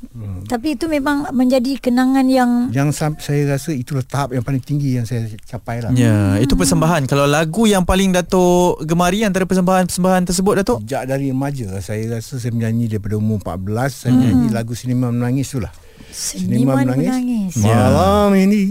Hmm. 0.00 0.42
Tapi 0.48 0.80
itu 0.80 0.88
memang 0.88 1.28
menjadi 1.36 1.76
kenangan 1.76 2.24
yang 2.24 2.72
Yang 2.72 2.96
saya 3.20 3.54
rasa 3.54 3.76
itulah 3.76 4.00
tahap 4.00 4.32
yang 4.32 4.40
paling 4.40 4.60
tinggi 4.64 4.96
yang 4.96 5.04
saya 5.04 5.28
capai 5.44 5.84
lah. 5.84 5.92
Ya, 5.92 6.40
itu 6.40 6.56
persembahan. 6.56 7.04
Kalau 7.04 7.28
lagu 7.28 7.68
yang 7.68 7.84
paling 7.84 8.10
Datuk 8.10 8.80
gemari 8.88 9.22
antara 9.22 9.44
persembahan-persembahan 9.44 10.22
tersebut 10.32 10.52
Datuk? 10.64 10.78
Sejak 10.88 11.04
dari 11.04 11.28
remaja 11.28 11.76
saya 11.84 12.16
rasa 12.16 12.40
saya 12.40 12.52
menyanyi 12.56 12.96
daripada 12.96 13.20
umur 13.20 13.44
14 13.44 13.92
saya 13.92 14.10
menyanyi 14.16 14.48
lagu 14.50 14.72
Sinema 14.72 15.12
Menangis 15.12 15.52
tu 15.52 15.60
lah. 15.60 15.72
seniman 16.10 16.82
menangis. 16.82 17.54
Ya. 17.62 17.70
Malam 17.70 18.34
ini 18.34 18.62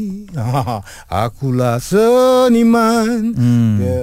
akulah 1.24 1.80
seniman. 1.80 3.32
Hmm. 3.32 3.74
Dia, 3.80 3.98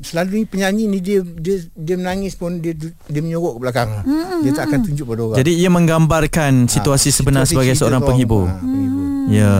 selalu 0.00 0.30
ni 0.32 0.44
penyanyi 0.44 0.84
ni 0.86 0.98
dia 0.98 1.18
dia 1.20 1.58
dia 1.72 1.94
menangis 1.94 2.34
pun 2.34 2.58
dia 2.58 2.72
dia 2.72 3.20
menyorok 3.20 3.52
ke 3.52 3.60
belakang. 3.60 3.90
Dia 4.40 4.52
tak 4.52 4.64
akan 4.68 4.80
tunjuk 4.82 5.06
pada 5.06 5.22
orang. 5.24 5.36
Jadi 5.36 5.52
ia 5.54 5.68
menggambarkan 5.68 6.52
situasi 6.66 7.08
Ah, 7.08 7.14
sebenar 7.14 7.42
situasi 7.42 7.52
sebagai 7.52 7.74
seorang 7.74 8.00
orang- 8.00 8.10
penghibur. 8.14 8.44
ah, 8.44 8.56
penghibur. 8.56 8.97
Ya. 9.28 9.56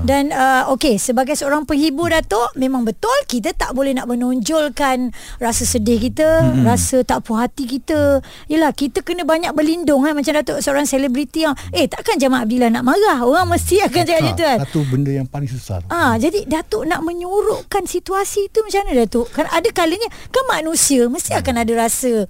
Dan 0.00 0.32
uh, 0.32 0.72
okey 0.74 0.96
sebagai 0.96 1.36
seorang 1.36 1.68
penghibur 1.68 2.08
Datuk 2.08 2.50
memang 2.56 2.82
betul 2.88 3.14
kita 3.28 3.52
tak 3.52 3.76
boleh 3.76 3.92
nak 3.92 4.08
menonjolkan 4.08 5.12
rasa 5.38 5.62
sedih 5.68 6.00
kita, 6.00 6.50
mm-hmm. 6.50 6.64
rasa 6.66 7.04
tak 7.04 7.22
puas 7.22 7.46
hati 7.46 7.68
kita. 7.68 8.18
Yalah 8.48 8.72
kita 8.72 9.04
kena 9.04 9.28
banyak 9.28 9.52
berlindung 9.52 10.02
kan 10.02 10.16
macam 10.16 10.32
Datuk 10.40 10.64
seorang 10.64 10.88
selebriti 10.88 11.44
yang 11.44 11.54
eh 11.70 11.86
takkan 11.86 12.16
Jamal 12.16 12.48
Abdillah 12.48 12.72
nak 12.72 12.84
marah. 12.88 13.22
Orang 13.22 13.52
mesti 13.52 13.84
akan 13.84 14.02
cakap 14.02 14.20
macam 14.24 14.34
tu 14.34 14.44
kan. 14.48 14.58
Satu 14.64 14.80
benda 14.88 15.10
yang 15.12 15.28
paling 15.28 15.50
susah. 15.52 15.84
Ah, 15.92 16.16
jadi 16.16 16.48
Datuk 16.48 16.88
nak 16.88 17.04
menyuruhkan 17.04 17.84
situasi 17.84 18.48
tu 18.50 18.64
macam 18.64 18.88
mana 18.88 19.04
Datuk? 19.04 19.28
Kan 19.30 19.46
ada 19.52 19.68
kalanya 19.70 20.08
kan 20.32 20.44
manusia 20.48 21.06
mesti 21.06 21.36
akan 21.36 21.54
ada 21.60 21.72
rasa 21.86 22.24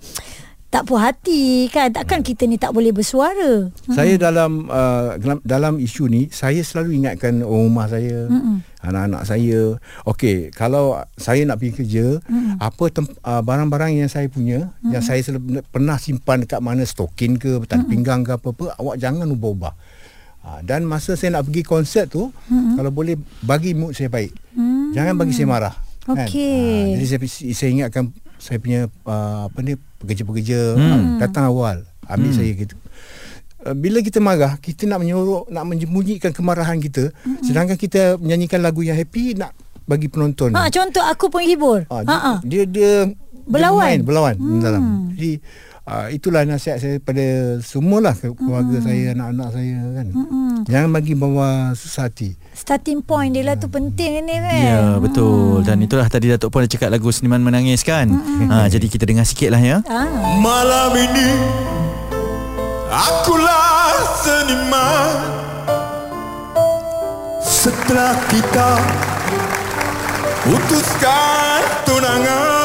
tak 0.71 0.87
puas 0.87 1.03
hati 1.03 1.67
kan. 1.75 1.91
Takkan 1.91 2.23
kita 2.23 2.47
ni 2.47 2.55
tak 2.55 2.71
boleh 2.71 2.95
bersuara. 2.95 3.69
Saya 3.91 4.15
dalam 4.15 4.71
uh, 4.71 5.19
dalam, 5.43 5.83
isu 5.83 6.07
ni 6.07 6.31
saya 6.31 6.63
selalu 6.63 7.03
ingatkan 7.03 7.43
orang 7.43 7.67
rumah 7.67 7.87
saya, 7.91 8.31
Mm-mm. 8.31 8.63
anak-anak 8.79 9.23
saya. 9.27 9.77
Okey, 10.07 10.55
kalau 10.55 11.03
saya 11.19 11.43
nak 11.43 11.59
pergi 11.59 11.83
kerja, 11.83 12.07
Mm-mm. 12.23 12.63
apa 12.63 12.85
tem- 12.89 13.19
uh, 13.27 13.43
barang-barang 13.43 13.99
yang 13.99 14.07
saya 14.07 14.31
punya 14.31 14.71
Mm-mm. 14.79 14.95
yang 14.95 15.03
saya 15.03 15.19
sel- 15.27 15.43
pernah 15.75 15.99
simpan 15.99 16.47
dekat 16.47 16.63
mana 16.63 16.87
stokin 16.87 17.35
ke, 17.37 17.59
tali 17.67 17.85
pinggang 17.91 18.23
ke 18.23 18.39
apa-apa, 18.39 18.79
awak 18.79 18.97
jangan 19.03 19.27
ubah-ubah. 19.27 19.75
Ha, 20.41 20.65
dan 20.65 20.89
masa 20.89 21.21
saya 21.21 21.37
nak 21.37 21.53
pergi 21.53 21.67
konsert 21.67 22.09
tu, 22.09 22.33
Mm-mm. 22.49 22.81
kalau 22.81 22.89
boleh 22.89 23.19
bagi 23.45 23.77
mood 23.77 23.93
saya 23.93 24.09
baik. 24.09 24.33
Hmm. 24.57 24.89
Jangan 24.97 25.19
bagi 25.21 25.37
saya 25.37 25.45
marah. 25.51 25.75
Okey. 26.09 26.97
Ha, 26.97 26.97
jadi 26.97 27.05
saya, 27.05 27.21
saya 27.53 27.71
ingatkan 27.75 28.09
saya 28.41 28.57
punya 28.57 28.89
uh, 29.05 29.47
apa 29.47 29.59
ni 29.61 29.77
pekerja-pekerja 30.01 30.75
Hmm. 30.75 30.91
hmm. 30.91 31.07
datang 31.21 31.45
awal 31.47 31.85
ambil 32.09 32.33
Hmm. 32.33 32.39
saya 32.41 32.51
gitu. 32.57 32.75
uh, 33.63 33.77
bila 33.77 34.01
kita 34.01 34.19
marah 34.19 34.57
kita 34.57 34.89
nak 34.89 35.05
menyuruh 35.05 35.45
nak 35.47 35.69
menyembunyikan 35.69 36.33
kemarahan 36.33 36.81
kita 36.81 37.13
mm-hmm. 37.13 37.45
sedangkan 37.45 37.77
kita 37.77 38.17
menyanyikan 38.17 38.65
lagu 38.65 38.81
yang 38.81 38.97
happy 38.97 39.37
nak 39.37 39.53
bagi 39.85 40.09
penonton 40.09 40.57
Ha 40.57 40.71
contoh 40.71 41.03
aku 41.03 41.29
penghibur. 41.29 41.83
Ah, 41.91 42.01
Ha 42.07 42.17
ha. 42.17 42.33
dia, 42.41 42.63
dia 42.65 43.11
dia 43.11 43.15
Berlawan. 43.51 43.83
main, 43.83 44.01
berlawan 44.07 44.35
hmm. 44.39 44.61
dalam. 44.63 44.83
Jadi 45.13 45.43
uh, 45.91 46.07
itulah 46.09 46.47
nasihat 46.47 46.79
saya 46.79 46.97
pada 46.97 47.21
semualah 47.59 48.15
ke- 48.15 48.31
keluarga 48.33 48.79
hmm. 48.79 48.87
saya, 48.87 49.05
anak-anak 49.13 49.49
saya 49.51 49.77
kan. 49.93 50.07
Hmm. 50.09 50.57
Jangan 50.63 50.91
bagi 50.91 51.15
bawa 51.15 51.49
susah 51.75 52.07
hati. 52.07 52.39
Starting 52.53 53.01
point 53.01 53.33
dia 53.33 53.43
lah 53.43 53.57
tu 53.57 53.67
penting 53.67 54.23
ni 54.23 54.37
kan. 54.37 54.61
Ya 54.61 54.83
betul 54.99 55.63
Dan 55.63 55.81
itulah 55.81 56.05
tadi 56.07 56.29
Datuk 56.29 56.51
pun 56.51 56.61
ada 56.61 56.69
cakap 56.69 56.91
lagu 56.91 57.09
Seniman 57.09 57.41
Menangis 57.41 57.81
kan 57.81 58.11
ha, 58.45 58.67
Jadi 58.67 58.91
kita 58.91 59.07
dengar 59.07 59.25
sikit 59.25 59.55
lah 59.55 59.63
ya 59.63 59.79
Ah. 59.87 60.05
Malam 60.37 60.93
ini 60.93 61.31
Akulah 62.91 63.95
seniman 64.19 65.15
Setelah 67.41 68.19
kita 68.29 68.71
Putuskan 70.43 71.61
tunangan 71.87 72.60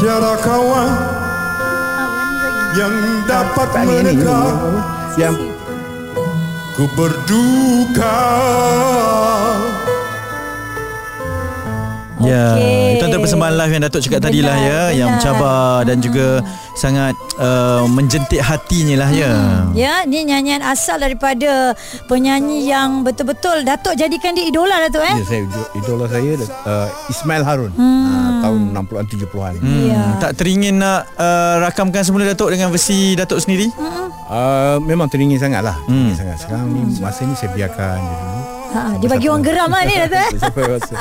Tiada 0.00 0.32
kawan 0.40 0.90
Yang 2.72 2.94
dapat 3.28 3.68
apa? 3.68 4.40
Yang 5.20 5.36
Ku 6.72 6.88
berduka 6.96 8.16
Ya, 12.20 12.52
Okey. 12.52 12.69
Persembahan 13.30 13.54
live 13.56 13.72
yang 13.72 13.82
Datuk 13.82 14.00
cakap 14.02 14.20
tadi 14.20 14.40
lah 14.40 14.56
ya, 14.56 14.66
Benar, 14.82 14.90
yang 14.92 15.08
mencabar 15.12 15.54
dan 15.84 15.96
juga 15.98 16.26
sangat 16.74 17.14
uh, 17.36 17.86
menjentik 17.86 18.40
hatinya 18.40 18.96
lah 18.98 19.10
ya. 19.10 19.30
Ya, 19.72 19.94
ni 20.02 20.24
nyanyian 20.24 20.60
asal 20.60 20.98
daripada 20.98 21.78
penyanyi 22.06 22.66
yang 22.66 23.00
betul-betul 23.00 23.62
Datuk 23.62 23.94
jadikan 23.94 24.34
dia 24.34 24.44
idola 24.44 24.82
Datuk 24.82 25.00
eh. 25.00 25.14
ya, 25.14 25.24
saya 25.24 25.40
ido- 25.44 25.70
idola 25.76 26.04
saya 26.04 26.32
uh, 26.66 26.88
Ismail 27.08 27.42
Harun 27.42 27.70
hmm. 27.70 28.04
uh, 28.04 28.30
tahun 28.40 28.60
60-an 28.74 29.04
70-an. 29.06 29.54
Hmm, 29.56 29.78
Ya. 29.80 30.02
Tak 30.18 30.34
teringin 30.34 30.76
nak 30.76 31.06
uh, 31.14 31.62
rakamkan 31.62 32.02
semula 32.02 32.26
Datuk 32.26 32.50
dengan 32.50 32.68
versi 32.68 33.14
Datuk 33.14 33.38
sendiri? 33.38 33.70
Uh, 34.26 34.78
memang 34.80 35.06
teringin 35.06 35.38
sangat 35.38 35.62
lah 35.62 35.78
Hmm. 35.82 36.10
teringin 36.10 36.16
sangat. 36.16 36.36
Sekarang 36.40 36.66
ni 36.66 36.80
masa 36.98 37.22
ni 37.22 37.34
saya 37.34 37.50
biarkan 37.50 37.98
dulu. 38.00 38.39
Ha, 38.70 39.02
dia 39.02 39.10
bagi 39.10 39.26
orang 39.26 39.42
geram 39.42 39.66
lah 39.74 39.82
ni 39.82 39.98
Datuk 39.98 40.14
eh. 40.14 40.30
Sampai 40.38 40.62
masa. 40.70 40.94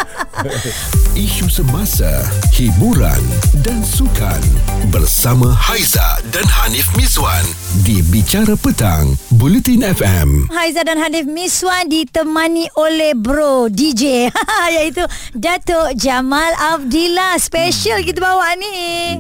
Isu 1.14 1.46
semasa, 1.52 2.10
hiburan 2.56 3.22
dan 3.62 3.84
sukan 3.86 4.42
bersama 4.90 5.54
Haiza 5.54 6.18
dan 6.34 6.48
Hanif 6.50 6.90
Miswan 6.98 7.46
di 7.86 8.02
Bicara 8.10 8.58
Petang, 8.58 9.14
Bulletin 9.38 9.86
FM. 9.86 10.50
Haiza 10.50 10.82
dan 10.82 10.98
Hanif 10.98 11.30
Miswan 11.30 11.86
ditemani 11.86 12.74
oleh 12.74 13.14
bro 13.14 13.70
DJ 13.70 14.34
iaitu 14.80 15.06
Datuk 15.38 15.94
Jamal 15.94 16.50
Abdillah. 16.58 17.38
Special 17.38 18.02
kita 18.02 18.18
bawa 18.18 18.58
ni. 18.58 18.74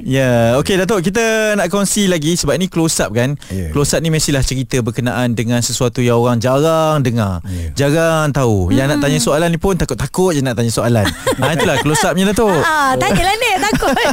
Ya, 0.09 0.57
okey 0.57 0.79
Datuk, 0.79 1.05
kita 1.05 1.53
nak 1.53 1.69
kongsi 1.69 2.09
lagi 2.09 2.33
sebab 2.33 2.57
ni 2.57 2.65
close 2.65 2.97
up 3.03 3.13
kan. 3.13 3.37
Ya. 3.53 3.69
Close 3.69 3.93
up 3.93 4.01
ni 4.01 4.09
mestilah 4.09 4.41
cerita 4.41 4.81
berkenaan 4.81 5.37
dengan 5.37 5.61
sesuatu 5.61 6.01
yang 6.01 6.17
orang 6.17 6.41
jarang 6.41 7.05
dengar. 7.05 7.45
Ya. 7.45 7.69
Jarang 7.75 8.31
tahu. 8.39 8.71
Yang 8.71 8.87
nak 8.95 8.97
tanya 9.03 9.19
soalan 9.19 9.49
ni 9.51 9.59
pun 9.59 9.75
takut-takut 9.75 10.31
je 10.31 10.39
nak 10.39 10.55
tanya 10.55 10.71
soalan. 10.71 11.05
ha 11.41 11.51
itulah 11.51 11.75
close 11.83 12.03
upnya 12.07 12.31
Datuk. 12.31 12.55
Ah, 12.63 12.95
tanyalah 12.95 13.35
ni 13.35 13.49
takut. 13.59 13.97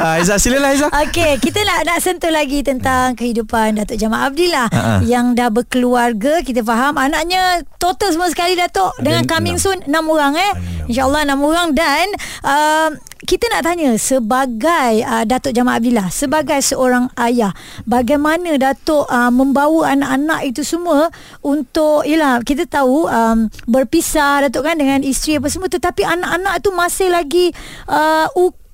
Ha, 0.00 0.16
Aizah 0.16 0.38
silalah 0.40 0.72
Aizah. 0.72 0.88
Okey, 0.88 1.36
kita 1.42 1.60
nak 1.66 1.84
nak 1.84 1.98
sentuh 2.00 2.32
lagi 2.32 2.64
tentang 2.64 3.12
kehidupan 3.18 3.76
Datuk 3.76 4.00
Jamal 4.00 4.32
Abdillah 4.32 4.72
Ha-ha. 4.72 4.94
yang 5.04 5.36
dah 5.36 5.52
berkeluarga. 5.52 6.40
Kita 6.40 6.64
faham 6.64 6.96
anaknya 6.96 7.64
total 7.76 8.14
semua 8.14 8.28
sekali 8.32 8.56
Datuk 8.56 8.96
dengan 9.02 9.26
coming 9.28 9.60
soon 9.60 9.82
enam 9.84 10.08
orang 10.08 10.36
eh. 10.38 10.52
InsyaAllah 10.88 11.22
enam 11.22 11.40
orang 11.44 11.70
dan 11.70 12.06
uh, 12.42 12.90
kita 13.30 13.46
nak 13.46 13.62
tanya 13.62 13.94
sebagai 13.94 15.06
uh, 15.06 15.22
Datuk 15.22 15.54
Jamal 15.54 15.78
Abdillah 15.78 16.10
sebagai 16.10 16.58
seorang 16.66 17.14
ayah 17.14 17.54
bagaimana 17.86 18.58
Datuk 18.58 19.06
uh, 19.06 19.30
membawa 19.30 19.94
anak-anak 19.94 20.50
itu 20.50 20.66
semua 20.66 21.14
untuk 21.38 22.02
yalah 22.10 22.42
kita 22.42 22.66
tahu 22.66 23.06
um, 23.06 23.39
berpisah 23.64 24.44
Datuk 24.44 24.66
kan 24.66 24.76
dengan 24.76 25.00
isteri 25.00 25.40
apa 25.40 25.48
semua 25.48 25.72
tetapi 25.72 26.02
anak-anak 26.04 26.60
tu 26.60 26.74
masih 26.74 27.08
lagi 27.08 27.54
uh, 27.88 28.26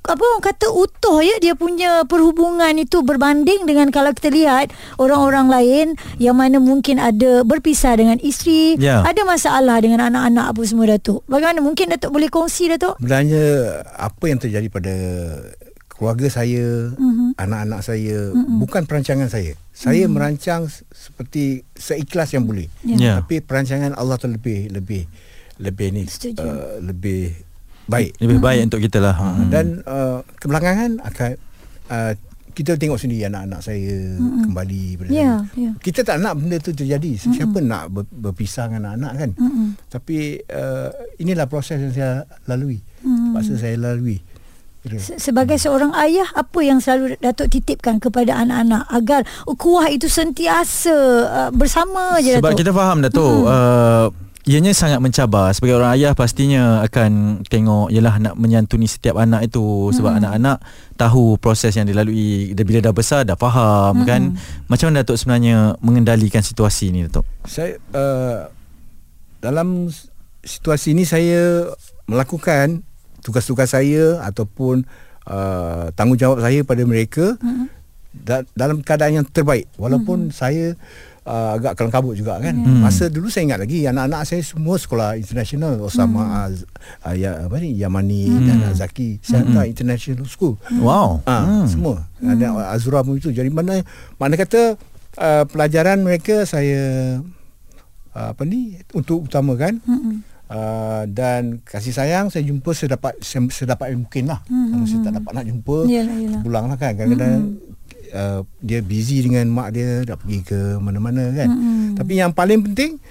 apa 0.07 0.23
orang 0.23 0.39
kata 0.43 0.71
utuh 0.71 1.19
ya 1.19 1.37
dia 1.43 1.59
punya 1.59 2.07
perhubungan 2.07 2.79
itu 2.79 3.03
berbanding 3.03 3.67
dengan 3.67 3.91
kalau 3.91 4.15
kita 4.15 4.31
lihat 4.31 4.71
orang-orang 5.03 5.51
lain 5.51 5.87
yang 6.23 6.39
mana 6.39 6.63
mungkin 6.63 7.03
ada 7.03 7.43
berpisah 7.43 7.99
dengan 7.99 8.23
isteri, 8.23 8.79
Ya. 8.79 9.03
ada 9.03 9.27
masalah 9.27 9.83
dengan 9.83 10.07
anak-anak 10.07 10.55
apa 10.55 10.61
semua 10.63 10.87
Datuk. 10.95 11.27
Bagaimana 11.27 11.59
mungkin 11.59 11.91
Datuk 11.91 12.15
boleh 12.15 12.31
kongsi 12.31 12.71
Datuk? 12.71 12.95
Sebenarnya 13.03 13.45
apa 13.99 14.25
yang 14.31 14.39
terjadi 14.39 14.67
pada 14.71 14.95
keluarga 15.97 16.29
saya, 16.29 16.93
mm-hmm. 16.93 17.41
anak-anak 17.41 17.81
saya 17.81 18.31
mm-hmm. 18.37 18.57
bukan 18.61 18.83
perancangan 18.85 19.29
saya. 19.33 19.57
Saya 19.73 20.05
mm-hmm. 20.05 20.13
merancang 20.13 20.69
seperti 20.93 21.65
seikhlas 21.73 22.37
yang 22.37 22.45
boleh. 22.45 22.69
Ya. 22.85 22.97
Ya. 22.97 23.15
Tapi 23.25 23.41
perancangan 23.41 23.97
Allah 23.97 24.21
tu 24.21 24.29
lebih 24.29 24.69
lebih 24.71 25.09
lebih 25.57 25.89
ni 25.97 26.05
Setuju. 26.05 26.37
uh, 26.45 26.77
lebih 26.85 27.33
baik. 27.89 28.21
Lebih 28.21 28.39
baik 28.45 28.61
untuk 28.69 28.81
kita 28.85 29.01
lah. 29.01 29.17
Ha, 29.17 29.27
dan 29.49 29.81
uh, 29.89 30.21
kebelakangan 30.37 31.01
akan 31.01 31.31
uh, 31.89 32.13
kita 32.57 32.81
tengok 32.81 32.97
sendiri 32.97 33.29
anak-anak 33.29 33.61
saya 33.61 34.17
mm-hmm. 34.17 34.43
kembali 34.49 34.85
Ya, 35.13 35.45
saya. 35.45 35.61
ya. 35.61 35.71
Kita 35.81 36.01
tak 36.05 36.21
nak 36.21 36.41
benda 36.41 36.57
tu 36.61 36.73
terjadi. 36.77 37.17
Mm-hmm. 37.17 37.35
Siapa 37.37 37.59
nak 37.65 37.85
ber, 37.93 38.05
berpisah 38.09 38.69
dengan 38.69 38.97
anak-anak 38.97 39.13
kan? 39.17 39.31
Mm-mm. 39.37 39.69
Tapi 39.93 40.41
uh, 40.45 40.89
inilah 41.21 41.49
proses 41.49 41.81
yang 41.81 41.93
saya 41.93 42.25
lalui. 42.49 42.81
Mm. 43.05 43.37
Paksa 43.37 43.61
saya 43.61 43.77
lalui. 43.77 44.21
Kira. 44.87 44.97
Se- 44.97 45.19
Sebagai 45.19 45.59
seorang 45.59 45.91
ayah 45.97 46.31
apa 46.33 46.61
yang 46.61 46.79
selalu 46.79 47.19
Datuk 47.19 47.51
titipkan 47.51 47.99
kepada 47.99 48.39
anak-anak 48.39 48.87
agar 48.89 49.21
ukhuwah 49.45 49.87
itu 49.89 50.07
sentiasa 50.07 50.95
uh, 51.27 51.51
bersama 51.51 52.17
je 52.19 52.39
Sebab 52.39 52.55
Datuk. 52.55 52.61
kita 52.61 52.71
faham 52.71 52.99
Datuk 53.01 53.27
hmm. 53.43 53.51
uh, 53.51 54.07
Ianya 54.47 54.71
sangat 54.71 55.03
mencabar 55.03 55.51
Sebagai 55.51 55.75
orang 55.75 55.91
ayah 55.93 56.15
Pastinya 56.15 56.79
akan 56.81 57.43
Tengok 57.43 57.91
Yelah 57.91 58.15
nak 58.17 58.35
menyantuni 58.35 58.87
Setiap 58.87 59.19
anak 59.19 59.43
itu 59.45 59.91
Sebab 59.91 60.07
Hmm. 60.09 60.21
anak-anak 60.23 60.63
Tahu 60.95 61.35
proses 61.37 61.75
yang 61.75 61.83
dilalui 61.83 62.55
Bila 62.55 62.79
dah 62.81 62.95
besar 62.95 63.27
Dah 63.27 63.35
faham 63.35 63.93
Hmm. 63.93 64.07
kan 64.07 64.23
Macam 64.65 64.87
mana 64.89 65.03
Datuk 65.03 65.19
sebenarnya 65.19 65.75
Mengendalikan 65.83 66.41
situasi 66.41 66.95
ni 66.95 67.03
Datuk 67.03 67.27
Saya 67.43 67.75
uh, 67.91 68.47
dalam 69.37 69.91
situasi 70.41 70.91
ini 70.91 71.03
saya 71.03 71.71
melakukan 72.07 72.83
tugas-tugas 73.27 73.75
saya 73.75 74.23
ataupun 74.23 74.87
uh, 75.27 75.91
tanggungjawab 75.99 76.39
saya 76.39 76.63
pada 76.63 76.87
mereka 76.87 77.35
mm-hmm. 77.43 77.67
da- 78.23 78.47
dalam 78.55 78.87
keadaan 78.87 79.23
yang 79.23 79.27
terbaik 79.27 79.67
walaupun 79.75 80.31
mm-hmm. 80.31 80.39
saya 80.39 80.79
uh, 81.27 81.59
agak 81.59 81.75
kelam 81.77 81.91
kabut 81.91 82.15
juga 82.15 82.39
kan. 82.39 82.55
Hmm. 82.55 82.87
Masa 82.87 83.11
dulu 83.11 83.27
saya 83.29 83.51
ingat 83.51 83.61
lagi 83.67 83.85
anak-anak 83.85 84.23
saya 84.25 84.43
semua 84.47 84.79
sekolah 84.79 85.19
international 85.19 85.83
Osama 85.83 86.23
mm. 86.23 86.33
Az, 86.47 86.57
uh, 87.03 87.15
ya, 87.19 87.45
apa 87.45 87.57
ni 87.59 87.75
Yamani 87.77 88.31
mm. 88.31 88.47
dan 88.47 88.59
Azaki 88.71 89.19
saya 89.21 89.43
hantar 89.43 89.67
international 89.67 90.27
school. 90.31 90.55
Wow 90.79 91.21
Ah, 91.27 91.43
hmm. 91.45 91.67
semua. 91.67 92.07
Ada 92.23 92.71
Azura 92.73 93.03
pun 93.03 93.19
itu. 93.19 93.35
Jadi 93.35 93.51
mana 93.51 93.83
mana 94.17 94.39
kata 94.39 94.79
uh, 95.19 95.45
pelajaran 95.51 96.01
mereka 96.01 96.47
saya 96.47 97.19
uh, 98.15 98.29
apa 98.33 98.43
ni 98.47 98.79
untuk 98.95 99.27
utamakan. 99.27 99.83
Hmm. 99.83 100.23
Uh, 100.47 101.03
dan 101.11 101.59
kasih 101.67 101.91
sayang 101.91 102.31
saya 102.31 102.47
jumpa 102.47 102.71
sedapat 102.71 103.19
se- 103.19 103.51
sedapat 103.51 103.91
yang 103.91 104.07
mungkin 104.07 104.31
lah. 104.31 104.39
Hmm. 104.47 104.71
Kalau 104.71 104.85
saya 104.87 105.01
tak 105.11 105.15
dapat 105.19 105.33
nak 105.35 105.47
jumpa, 105.51 105.77
pulang 106.47 106.65
lah 106.71 106.79
kan. 106.79 106.93
Kadang-kadang 106.95 107.59
uh, 108.15 108.41
dia 108.63 108.79
busy 108.79 109.27
dengan 109.27 109.51
mak 109.51 109.75
dia, 109.75 110.07
dah 110.07 110.15
pergi 110.15 110.47
ke 110.47 110.79
mana-mana 110.79 111.35
kan. 111.35 111.51
Hmm. 111.51 111.99
Tapi 111.99 112.13
yang 112.23 112.31
paling 112.31 112.63
penting 112.63 113.03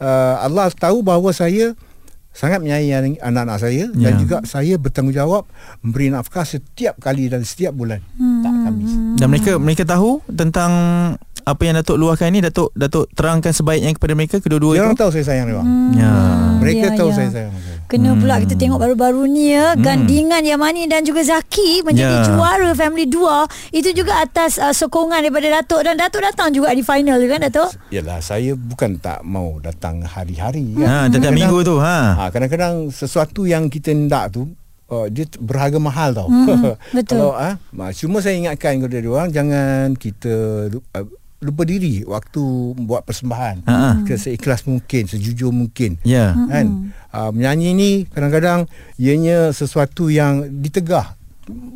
uh, 0.00 0.40
Allah 0.40 0.72
tahu 0.72 1.04
bahawa 1.04 1.28
saya 1.36 1.76
sangat 2.32 2.62
menyayangi 2.62 3.18
anak-anak 3.18 3.58
saya 3.58 3.90
Ya. 3.98 4.08
dan 4.08 4.12
juga 4.22 4.36
saya 4.46 4.78
bertanggungjawab 4.78 5.42
memberi 5.82 6.08
nafkah 6.08 6.46
setiap 6.46 6.94
kali 7.02 7.26
dan 7.26 7.42
setiap 7.42 7.74
bulan. 7.74 7.98
Hmm. 8.14 8.40
Tak 8.46 8.52
Khamis. 8.64 8.92
Dan 9.18 9.26
mereka 9.28 9.52
mereka 9.58 9.82
tahu 9.84 10.22
Tentang 10.30 10.72
Apa 11.48 11.60
yang 11.62 11.74
Datuk 11.74 11.96
luahkan 11.96 12.28
ni 12.28 12.40
Datuk 12.40 12.68
Datuk 12.72 13.08
terangkan 13.10 13.50
sebaiknya 13.50 13.88
kepada 13.90 14.12
mereka 14.12 14.36
Kedua-dua 14.36 14.72
Dia 14.72 14.78
itu 14.78 14.86
orang 14.86 14.98
tahu 14.98 15.10
saya 15.10 15.24
sayang 15.24 15.46
dia 15.46 15.56
orang. 15.56 15.68
Ya 15.94 16.12
Mereka 16.58 16.86
ya, 16.86 16.90
tahu 16.94 17.08
ya. 17.08 17.14
saya 17.14 17.28
sayang 17.30 17.54
dia. 17.54 17.76
Kena 17.88 18.12
pula 18.12 18.36
kita 18.36 18.52
tengok 18.52 18.76
baru-baru 18.76 19.24
ni 19.24 19.44
ya 19.50 19.72
Hmm. 19.72 19.80
gandingan 19.80 20.44
Yamani 20.44 20.84
dan 20.84 21.00
juga 21.00 21.24
Zaki 21.24 21.80
menjadi 21.82 22.04
Ya. 22.14 22.24
juara 22.26 22.70
family 22.72 23.08
dua 23.08 23.48
itu 23.70 23.88
juga 23.92 24.20
atas 24.20 24.56
uh, 24.58 24.70
sokongan 24.70 25.24
daripada 25.24 25.48
Datuk 25.54 25.80
dan 25.82 25.96
Datuk 25.96 26.20
datang 26.20 26.52
juga 26.52 26.68
di 26.70 26.82
final 26.82 27.16
kan 27.26 27.40
Datuk? 27.42 27.72
Yalah 27.88 28.20
saya 28.20 28.52
bukan 28.52 28.98
tak 28.98 29.24
mau 29.24 29.56
datang 29.58 30.04
hari-hari 30.04 30.76
Ha, 30.76 30.84
kan. 31.08 31.08
tiap-tiap 31.08 31.16
Kadang- 31.24 31.38
minggu 31.40 31.58
tu 31.62 31.74
ha. 31.78 31.98
Ha, 32.14 32.22
kadang-kadang 32.28 32.74
sesuatu 32.90 33.44
yang 33.44 33.66
kita 33.66 33.88
hendak 33.88 34.30
tu 34.30 34.52
uh, 34.86 35.08
dia 35.08 35.24
berharga 35.34 35.78
mahal 35.78 36.12
tau. 36.12 36.28
Mm, 36.28 36.76
betul. 36.96 37.16
Kalau 37.18 37.32
ah 37.32 37.56
uh, 37.56 37.92
cuma 37.94 38.20
saya 38.20 38.36
ingatkan 38.36 38.76
kepada 38.78 38.98
dia 38.98 39.08
orang 39.08 39.28
jangan 39.30 39.96
kita 39.96 40.32
uh, 40.92 41.08
lupa 41.38 41.62
diri 41.62 42.02
waktu 42.02 42.42
buat 42.82 43.06
persembahan. 43.06 43.62
Ha-ha. 43.66 43.90
Kita 44.02 44.18
seikhlas 44.18 44.66
mungkin, 44.66 45.06
sejujur 45.06 45.54
mungkin. 45.54 45.98
Ya. 46.02 46.34
Kan? 46.34 46.90
Uh, 47.14 47.30
menyanyi 47.30 47.68
ni 47.74 47.90
kadang-kadang 48.10 48.66
ianya 48.98 49.54
sesuatu 49.54 50.10
yang 50.10 50.44
ditegah 50.62 51.18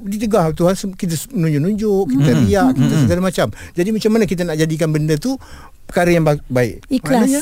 ditegah 0.05 0.53
Tuhan 0.53 0.77
kita 0.93 1.17
menunjuk-nunjuk 1.33 2.05
kita 2.13 2.31
riak 2.45 2.77
kita 2.77 2.95
segala 3.09 3.21
macam 3.25 3.47
jadi 3.73 3.89
macam 3.89 4.11
mana 4.13 4.25
kita 4.29 4.43
nak 4.45 4.57
jadikan 4.61 4.93
benda 4.93 5.17
tu 5.17 5.41
perkara 5.85 6.09
yang 6.09 6.23
ba- 6.23 6.41
baik. 6.43 6.89
Ikhlas. 6.89 7.21
Maknanya, 7.21 7.41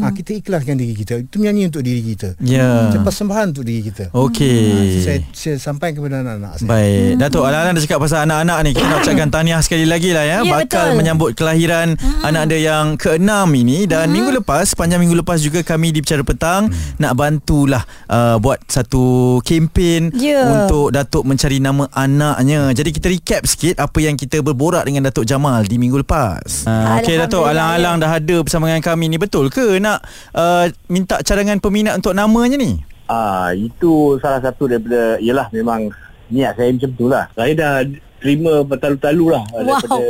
ah, 0.00 0.10
kita 0.10 0.30
ikhlaskan 0.34 0.74
diri 0.74 0.94
kita. 0.94 1.14
Itu 1.18 1.38
menyanyi 1.38 1.68
untuk 1.68 1.80
diri 1.80 2.02
kita. 2.04 2.34
Ya. 2.38 2.88
Itu 2.88 2.98
persembahan 3.00 3.46
untuk 3.50 3.62
diri 3.62 3.82
kita. 3.84 4.10
Okey. 4.10 4.62
Itu 4.74 4.98
saya, 5.00 5.18
saya 5.30 5.56
sampaikan 5.56 5.94
kepada 5.96 6.20
anak-anak 6.20 6.52
saya. 6.58 6.68
Baik. 6.68 7.10
Datuk 7.16 7.42
Alang-alang 7.42 7.74
dah 7.74 7.82
cakap 7.82 7.98
pasal 8.00 8.18
anak-anak 8.24 8.58
ni. 8.60 8.70
Kita 8.72 8.86
nak 8.86 8.98
ucapkan 9.02 9.28
tahniah 9.30 9.60
sekali 9.60 9.86
lagi 9.86 10.10
lah 10.10 10.24
ya, 10.24 10.38
Ya, 10.42 10.50
Bakal 10.50 10.66
betul. 10.88 10.98
menyambut 10.98 11.30
kelahiran 11.32 11.94
Anak 12.22 12.48
dia 12.48 12.60
yang 12.68 12.96
keenam 12.96 13.46
ini. 13.52 13.84
Dan 13.84 14.10
minggu 14.10 14.34
lepas 14.34 14.72
Sepanjang 14.72 14.98
minggu 14.98 15.16
lepas 15.16 15.38
juga 15.38 15.60
Kami 15.60 15.90
di 15.90 16.00
Bicara 16.00 16.22
Petang 16.22 16.66
Nak 16.96 17.12
bantulah 17.12 17.80
uh, 18.08 18.36
Buat 18.36 18.66
satu 18.66 19.02
kempen 19.42 20.10
Ya. 20.12 20.42
Untuk 20.64 20.90
Datuk 20.90 21.22
mencari 21.22 21.58
nama 21.58 21.86
anaknya. 21.92 22.72
Jadi 22.72 22.90
kita 22.90 23.06
recap 23.06 23.42
sikit 23.44 23.78
Apa 23.78 23.98
yang 23.98 24.14
kita 24.14 24.40
berborak 24.40 24.82
dengan 24.82 25.06
Datuk 25.06 25.22
Jamal 25.22 25.62
Di 25.62 25.76
minggu 25.76 26.02
lepas. 26.02 26.66
Uh, 26.66 26.98
Okey 26.98 27.14
Datuk. 27.16 27.44
Alhamdulillah, 27.44 27.81
Alang-alang 27.82 27.98
dah 27.98 28.12
ada 28.16 28.36
bersama 28.40 28.64
dengan 28.66 28.80
kami 28.80 29.04
ni 29.06 29.18
Betul 29.18 29.50
ke 29.50 29.76
nak 29.76 30.00
uh, 30.32 30.70
Minta 30.86 31.18
cadangan 31.20 31.58
peminat 31.58 31.98
untuk 31.98 32.14
namanya 32.14 32.54
ni? 32.54 32.78
Ah, 33.04 33.52
itu 33.52 34.16
salah 34.18 34.40
satu 34.40 34.64
daripada 34.64 35.18
ialah 35.18 35.50
memang 35.50 35.92
niat 36.30 36.56
saya 36.56 36.72
macam 36.72 36.90
tu 36.94 37.12
lah. 37.12 37.28
Saya 37.34 37.52
dah 37.52 37.74
terima 38.16 38.62
bertalu-talu 38.62 39.26
lah 39.28 39.44
Wow. 39.52 39.60
daripada 39.76 40.06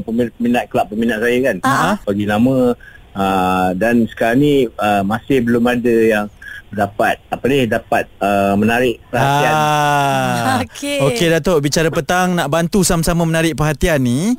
pemin- 0.00 0.32
peminat 0.32 0.64
kelab 0.66 0.86
peminat 0.88 1.18
saya 1.20 1.36
kan. 1.44 1.56
Ah. 1.60 2.00
Bagi 2.00 2.24
nama 2.24 2.72
ah, 3.12 3.68
dan 3.74 4.08
sekarang 4.08 4.38
ni 4.38 4.54
ah, 4.78 5.04
masih 5.04 5.44
belum 5.44 5.66
ada 5.66 5.92
yang 5.92 6.26
dapat 6.68 7.22
apa 7.26 7.44
ni 7.44 7.64
dapat 7.64 8.04
ah, 8.18 8.54
menarik 8.54 8.98
perhatian. 9.06 9.52
Ah. 9.52 10.60
Okey. 10.64 10.98
Okey 11.02 11.26
Datuk 11.30 11.58
bicara 11.60 11.88
petang 11.88 12.34
nak 12.34 12.48
bantu 12.48 12.80
sama-sama 12.80 13.22
menarik 13.22 13.54
perhatian 13.54 13.98
ni. 13.98 14.34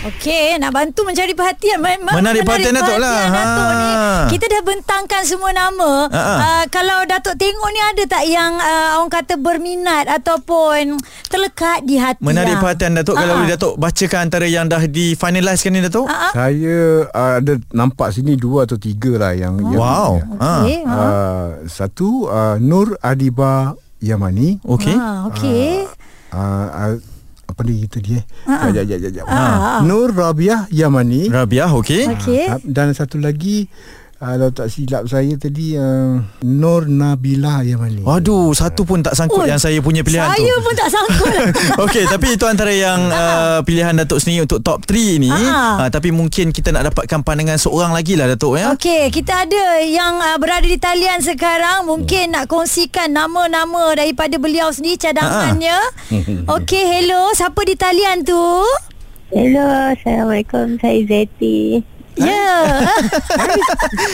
Okey, 0.00 0.56
nak 0.56 0.72
bantu 0.72 1.04
mencari 1.04 1.36
perhatian. 1.36 1.76
Memang 1.76 2.16
Menarik 2.16 2.40
perhatian 2.42 2.72
Datuk 2.72 2.96
lah. 2.96 3.20
Datuk 3.28 3.64
Ha. 3.66 3.76
ni. 3.76 3.92
Kita 4.30 4.48
dah 4.48 4.62
bentangkan 4.62 5.22
semua 5.22 5.52
nama. 5.52 6.08
Ha, 6.08 6.16
ha. 6.16 6.34
Uh, 6.40 6.64
kalau 6.68 7.04
Datuk 7.04 7.36
tengok 7.36 7.68
ni 7.68 7.80
ada 7.82 8.02
tak 8.08 8.24
yang 8.24 8.56
uh, 8.56 8.96
orang 8.96 9.12
kata 9.12 9.36
berminat 9.36 10.08
ataupun 10.08 10.96
terlekat 11.28 11.84
di 11.84 12.00
hati. 12.00 12.24
Menarik 12.24 12.56
lah? 12.56 12.60
perhatian 12.62 12.96
Datuk 12.96 13.12
kalau 13.14 13.28
Ah. 13.28 13.38
boleh 13.38 13.52
Datuk 13.52 13.74
bacakan 13.76 14.20
antara 14.22 14.46
yang 14.46 14.66
dah 14.66 14.82
di 14.82 15.12
finalize 15.12 15.60
kan 15.60 15.70
ni 15.70 15.80
Datuk. 15.80 16.06
Ah, 16.06 16.16
ah. 16.16 16.32
saya 16.32 16.76
uh, 17.06 17.32
ada 17.36 17.52
nampak 17.70 18.08
sini 18.10 18.34
dua 18.34 18.64
atau 18.64 18.80
tiga 18.80 19.20
lah 19.20 19.32
yang, 19.32 19.60
yang 19.60 19.76
Wow. 19.76 20.10
Ah. 20.38 20.64
Okey. 20.64 20.78
ha. 20.80 20.94
uh, 20.96 21.39
satu 21.66 22.26
uh, 22.26 22.56
Nur 22.58 22.96
Adiba 23.00 23.74
Yamani 24.00 24.58
Okey. 24.64 24.96
Ah, 24.96 25.28
okey. 25.28 25.84
uh, 26.32 26.68
uh, 26.70 26.94
apa 27.50 27.60
ni 27.66 27.82
kita 27.84 27.98
dia. 27.98 28.20
Jap, 28.46 28.86
jap, 28.86 28.98
jap, 29.02 29.10
jap. 29.10 29.24
Ah, 29.26 29.34
ah. 29.34 29.80
Nur 29.82 30.14
Rabiah 30.14 30.70
Yamani 30.70 31.26
Rabiah 31.28 31.68
okey. 31.74 32.06
Okey. 32.14 32.46
Ah, 32.46 32.62
Dan 32.62 32.94
satu 32.94 33.18
lagi 33.18 33.66
Kalau 34.20 34.52
tak 34.52 34.68
silap 34.68 35.08
saya 35.08 35.32
tadi 35.40 35.80
uh, 35.80 36.20
Nur 36.44 36.84
Nabila 36.84 37.64
Yamani 37.64 38.04
Waduh, 38.04 38.52
satu 38.52 38.84
pun 38.84 39.00
tak 39.00 39.16
sangkut 39.16 39.48
Oi, 39.48 39.48
yang 39.48 39.56
saya 39.56 39.80
punya 39.80 40.04
pilihan 40.04 40.28
tu. 40.36 40.44
Saya 40.44 40.54
pun 40.60 40.74
tak 40.76 40.88
sangkut. 40.92 41.32
Okey, 41.88 42.04
tapi 42.04 42.36
itu 42.36 42.44
antara 42.44 42.68
yang 42.68 43.00
uh, 43.08 43.64
pilihan 43.64 43.96
Datuk 43.96 44.20
sendiri 44.20 44.44
untuk 44.44 44.60
top 44.60 44.84
3 44.84 45.24
ni. 45.24 45.32
Ah. 45.32 45.80
Uh, 45.80 45.88
tapi 45.88 46.12
mungkin 46.12 46.52
kita 46.52 46.68
nak 46.68 46.92
dapatkan 46.92 47.24
pandangan 47.24 47.56
seorang 47.56 47.96
lagi 47.96 48.12
lah 48.12 48.28
Datuk 48.28 48.60
ya. 48.60 48.76
Okey, 48.76 49.08
kita 49.08 49.48
ada 49.48 49.80
yang 49.88 50.20
uh, 50.20 50.36
berada 50.36 50.68
di 50.68 50.76
talian 50.76 51.24
sekarang. 51.24 51.88
Mungkin 51.88 52.36
nak 52.36 52.52
kongsikan 52.52 53.16
nama-nama 53.16 53.96
daripada 53.96 54.36
beliau 54.36 54.68
sendiri 54.68 55.00
cadangannya. 55.00 55.80
Okey, 56.60 56.84
hello. 56.84 57.32
Siapa 57.32 57.64
di 57.64 57.72
talian 57.72 58.20
tu? 58.20 58.68
Hello, 59.32 59.96
Assalamualaikum. 59.96 60.76
Saya 60.76 61.08
Zeti. 61.08 61.80
Ya. 62.20 62.52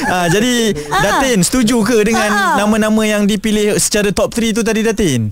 Ah, 0.06 0.26
jadi 0.26 0.72
Datin 0.76 1.42
setuju 1.42 1.82
ke 1.82 1.96
dengan 2.02 2.28
Ah. 2.28 2.54
nama-nama 2.56 3.02
yang 3.02 3.24
dipilih 3.24 3.76
secara 3.76 4.10
top 4.10 4.30
3 4.30 4.52
tu 4.52 4.62
tadi 4.62 4.80
Datin? 4.80 5.30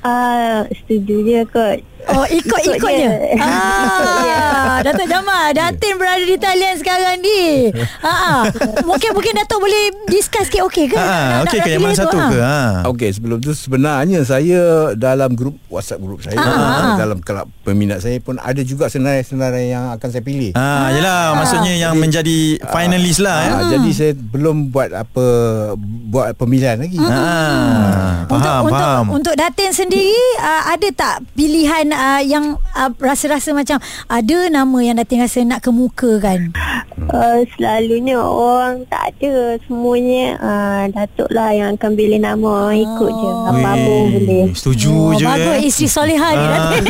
Ah, 0.00 0.64
setuju 0.66 1.22
je 1.22 1.40
kot. 1.44 1.78
Oh, 2.04 2.24
ikut-ikut 2.24 2.76
Ikut 2.76 2.90
je. 2.90 3.06
je. 3.06 3.38
Ah, 3.38 4.80
Datuk 4.84 5.06
Jamal, 5.06 5.52
Datin 5.52 5.94
berada 5.94 6.18
di 6.18 6.34
talian 6.34 6.74
sekarang 6.74 7.18
ni. 7.18 7.70
Ha 8.02 8.42
Mungkin 8.88 9.10
mungkin 9.12 9.32
Datuk 9.34 9.58
boleh 9.58 9.82
discuss 10.06 10.46
sikit 10.46 10.66
okey 10.66 10.90
ke? 10.90 10.96
Ah, 10.96 11.42
okey 11.42 11.58
ke 11.58 11.68
yang 11.70 11.80
mana 11.80 11.94
satu 11.94 12.14
Ah. 12.14 12.28
ke? 12.28 12.38
Ha. 12.38 12.58
Okey 12.88 13.10
sebelum 13.12 13.38
tu 13.38 13.52
sebenarnya 13.52 14.22
saya 14.22 14.60
dalam 14.92 15.32
grup 15.32 15.54
WhatsApp 15.68 16.00
grup 16.00 16.20
saya 16.20 16.34
Ah. 16.34 16.96
dalam 16.96 17.18
kelab 17.18 17.46
peminat 17.62 18.00
saya 18.00 18.18
pun 18.18 18.36
ada 18.36 18.58
juga 18.60 18.86
senarai-senarai 18.86 19.70
yang 19.70 19.94
akan 19.94 20.08
saya 20.08 20.20
pilih. 20.20 20.50
Ah, 20.52 20.90
yelah 20.90 21.34
maksudnya 21.34 21.72
yang 21.72 21.94
menjadi 21.94 22.38
finalis 22.66 23.18
lah 23.18 23.38
ya. 23.40 23.52
Ah, 23.52 23.62
jadi 23.70 23.90
saya 23.92 24.12
belum 24.12 24.68
buat 24.68 24.90
apa 24.92 25.26
buat 26.08 26.34
pemilihan 26.34 26.76
lagi. 26.76 26.98
Ah, 26.98 28.26
faham, 28.26 28.62
untuk, 28.64 28.72
faham. 28.72 29.04
Untuk, 29.04 29.14
untuk 29.14 29.34
Datin 29.34 29.70
sendiri 29.70 30.18
uh, 30.38 30.62
ada 30.68 30.88
tak 30.90 31.14
pilihan 31.32 31.91
uh, 31.94 32.22
yang 32.22 32.44
uh, 32.74 32.90
rasa-rasa 32.98 33.52
macam 33.52 33.78
ada 34.08 34.38
nama 34.48 34.78
yang 34.80 34.96
Datin 34.96 35.22
rasa 35.22 35.40
nak 35.42 35.60
kemukakan? 35.60 36.52
Uh, 37.02 37.42
selalunya 37.56 38.20
orang 38.20 38.86
tak 38.86 39.16
ada 39.18 39.58
semuanya 39.66 40.38
uh, 40.38 40.82
Datuk 40.92 41.28
lah 41.32 41.50
yang 41.50 41.74
akan 41.74 41.90
pilih 41.92 42.20
nama 42.20 42.46
orang 42.46 42.78
ikut 42.78 43.10
je 43.10 43.30
apa-apa 43.48 43.90
Weh, 43.90 44.06
boleh 44.12 44.44
Setuju 44.54 44.92
oh, 44.92 45.10
je 45.16 45.24
Bagus 45.26 45.56
eh. 45.58 45.66
isteri 45.66 45.88
solehah 45.88 46.30
ni. 46.30 46.44
Datin. 46.52 46.84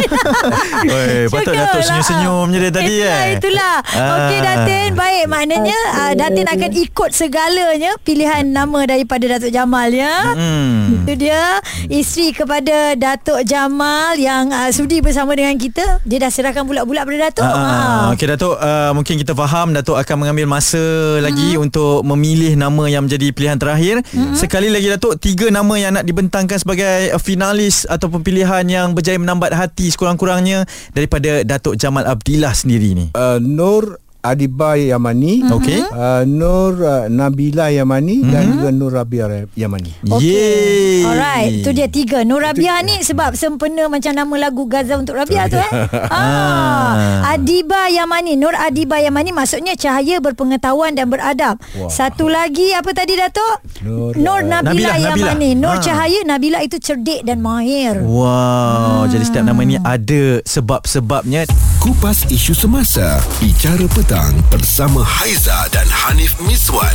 Patut 1.30 1.54
Datuk 1.54 1.80
lah. 1.80 1.86
senyum-senyum 1.86 2.46
je 2.50 2.58
dia 2.58 2.72
tadi 2.72 2.94
itulah, 2.98 3.16
eh. 3.16 3.32
Itulah 3.38 3.76
Ah. 3.92 4.10
Okey 4.26 4.38
Datin 4.40 4.90
Baik 4.92 5.24
maknanya 5.28 5.78
uh, 5.96 6.12
Datin 6.12 6.44
akan 6.44 6.70
ikut 6.72 7.10
segalanya 7.12 7.96
Pilihan 8.02 8.44
nama 8.44 8.84
daripada 8.84 9.24
Datuk 9.38 9.48
Jamal 9.48 9.88
ya 9.88 10.34
Hmm. 10.34 11.04
Itu 11.04 11.12
dia 11.16 11.60
Isteri 11.88 12.34
kepada 12.34 12.96
Datuk 12.96 13.44
Jamal 13.44 14.16
Yang 14.16 14.44
uh, 14.52 14.70
sudi 14.70 14.91
bersama 14.98 15.33
dengan 15.33 15.55
kita 15.55 16.02
Dia 16.02 16.18
dah 16.18 16.28
serahkan 16.28 16.61
bulat-bulat 16.62 17.02
pada 17.02 17.18
Datuk. 17.22 17.44
Ah, 17.44 17.55
Ah. 17.55 18.05
Okey 18.11 18.26
Datuk 18.26 18.55
uh, 18.55 18.90
Mungkin 18.92 19.14
kita 19.16 19.33
faham 19.33 19.70
Datuk 19.70 19.94
akan 19.94 20.16
mengambil 20.18 20.50
masa 20.50 20.76
Hmm. 20.76 21.22
lagi 21.22 21.55
Untuk 21.55 22.02
memilih 22.02 22.52
nama 22.55 22.85
yang 22.85 23.07
menjadi 23.07 23.31
pilihan 23.31 23.57
terakhir. 23.57 24.02
Sekali 24.35 24.68
lagi 24.68 24.90
Datuk 24.90 25.16
Tiga 25.16 25.48
nama 25.48 25.72
yang 25.74 25.94
nak 25.94 26.02
dibentangkan 26.02 26.59
sebagai 26.59 26.83
finalis 27.18 27.87
Ataupun 27.87 28.20
pilihan 28.20 28.64
yang 28.64 28.92
berjaya 28.92 29.16
menambat 29.16 29.52
hati 29.52 29.88
Sekurang-kurangnya 29.88 30.66
Daripada 30.90 31.40
Datuk 31.42 31.78
Jamal 31.78 32.05
Abdillah 32.05 32.50
sendiri 32.50 32.92
ni. 32.92 33.07
Uh, 33.12 33.38
Nur 33.38 34.02
Adiba 34.22 34.78
Yamani, 34.78 35.42
Okey. 35.50 35.82
uh, 35.82 36.22
Nur 36.22 36.78
uh, 36.78 37.11
Nabila 37.11 37.68
Yamani 37.68 38.22
dan 38.22 38.54
juga 38.54 38.70
Nur 38.70 38.94
Rabiah 38.94 39.50
Yamani. 39.52 39.90
Yeay 40.06 41.02
Alright 41.02 41.50
Itu 41.58 41.74
dia 41.74 41.90
tiga. 41.90 42.22
Nur 42.22 42.38
Rabiah 42.38 42.78
ni 42.80 43.02
Sebab 43.02 43.35
sempena 43.35 43.90
Macam 43.90 44.14
nama 44.14 44.30
lagu 44.38 44.70
Gaza 44.70 44.94
untuk 44.94 45.18
Rabiah 45.18 45.50
tu 45.50 45.58
eh. 45.58 45.72
Ah. 46.06 47.35
Adiba 47.35 47.90
Yamani 47.90 48.38
Nur 48.38 48.54
Adiba 48.54 48.96
Yamani 48.96 49.35
Maksudnya 49.35 49.74
cahaya 49.74 50.22
berpengetahuan 50.22 50.94
Dan 50.94 51.11
beradab. 51.11 51.58
Wah. 51.74 51.90
Satu 51.90 52.30
lagi 52.30 52.70
Apa 52.72 52.94
tadi 52.94 53.18
Datuk? 53.18 53.58
Nur, 53.82 54.14
Nur 54.14 54.38
uh, 54.38 54.46
Nabila, 54.46 54.70
Nabila, 54.70 54.92
Nabila. 54.94 55.26
Yamani. 55.28 55.50
Nur 55.54 55.72
Ah. 55.72 55.82
cahaya 55.82 56.20
Nabila 56.22 56.58
itu 56.61 56.78
cerdik 56.78 57.26
dan 57.26 57.42
mahir. 57.42 57.98
Wow 57.98 59.08
Jadi 59.08 59.24
setiap 59.24 59.42
nama 59.44 59.58
ni 59.61 59.74
ada 59.76 60.38
sebab-sebabnya. 60.44 61.50
Kupas 61.80 62.22
isu 62.28 62.54
semasa 62.54 63.18
Bicara 63.40 63.82
petang 64.12 64.37
Bersama 64.53 65.01
Haiza 65.01 65.72
dan 65.72 65.88
Hanif 65.88 66.37
Miswan 66.44 66.92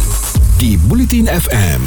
Di 0.61 0.77
Bulletin 0.77 1.25
FM 1.25 1.81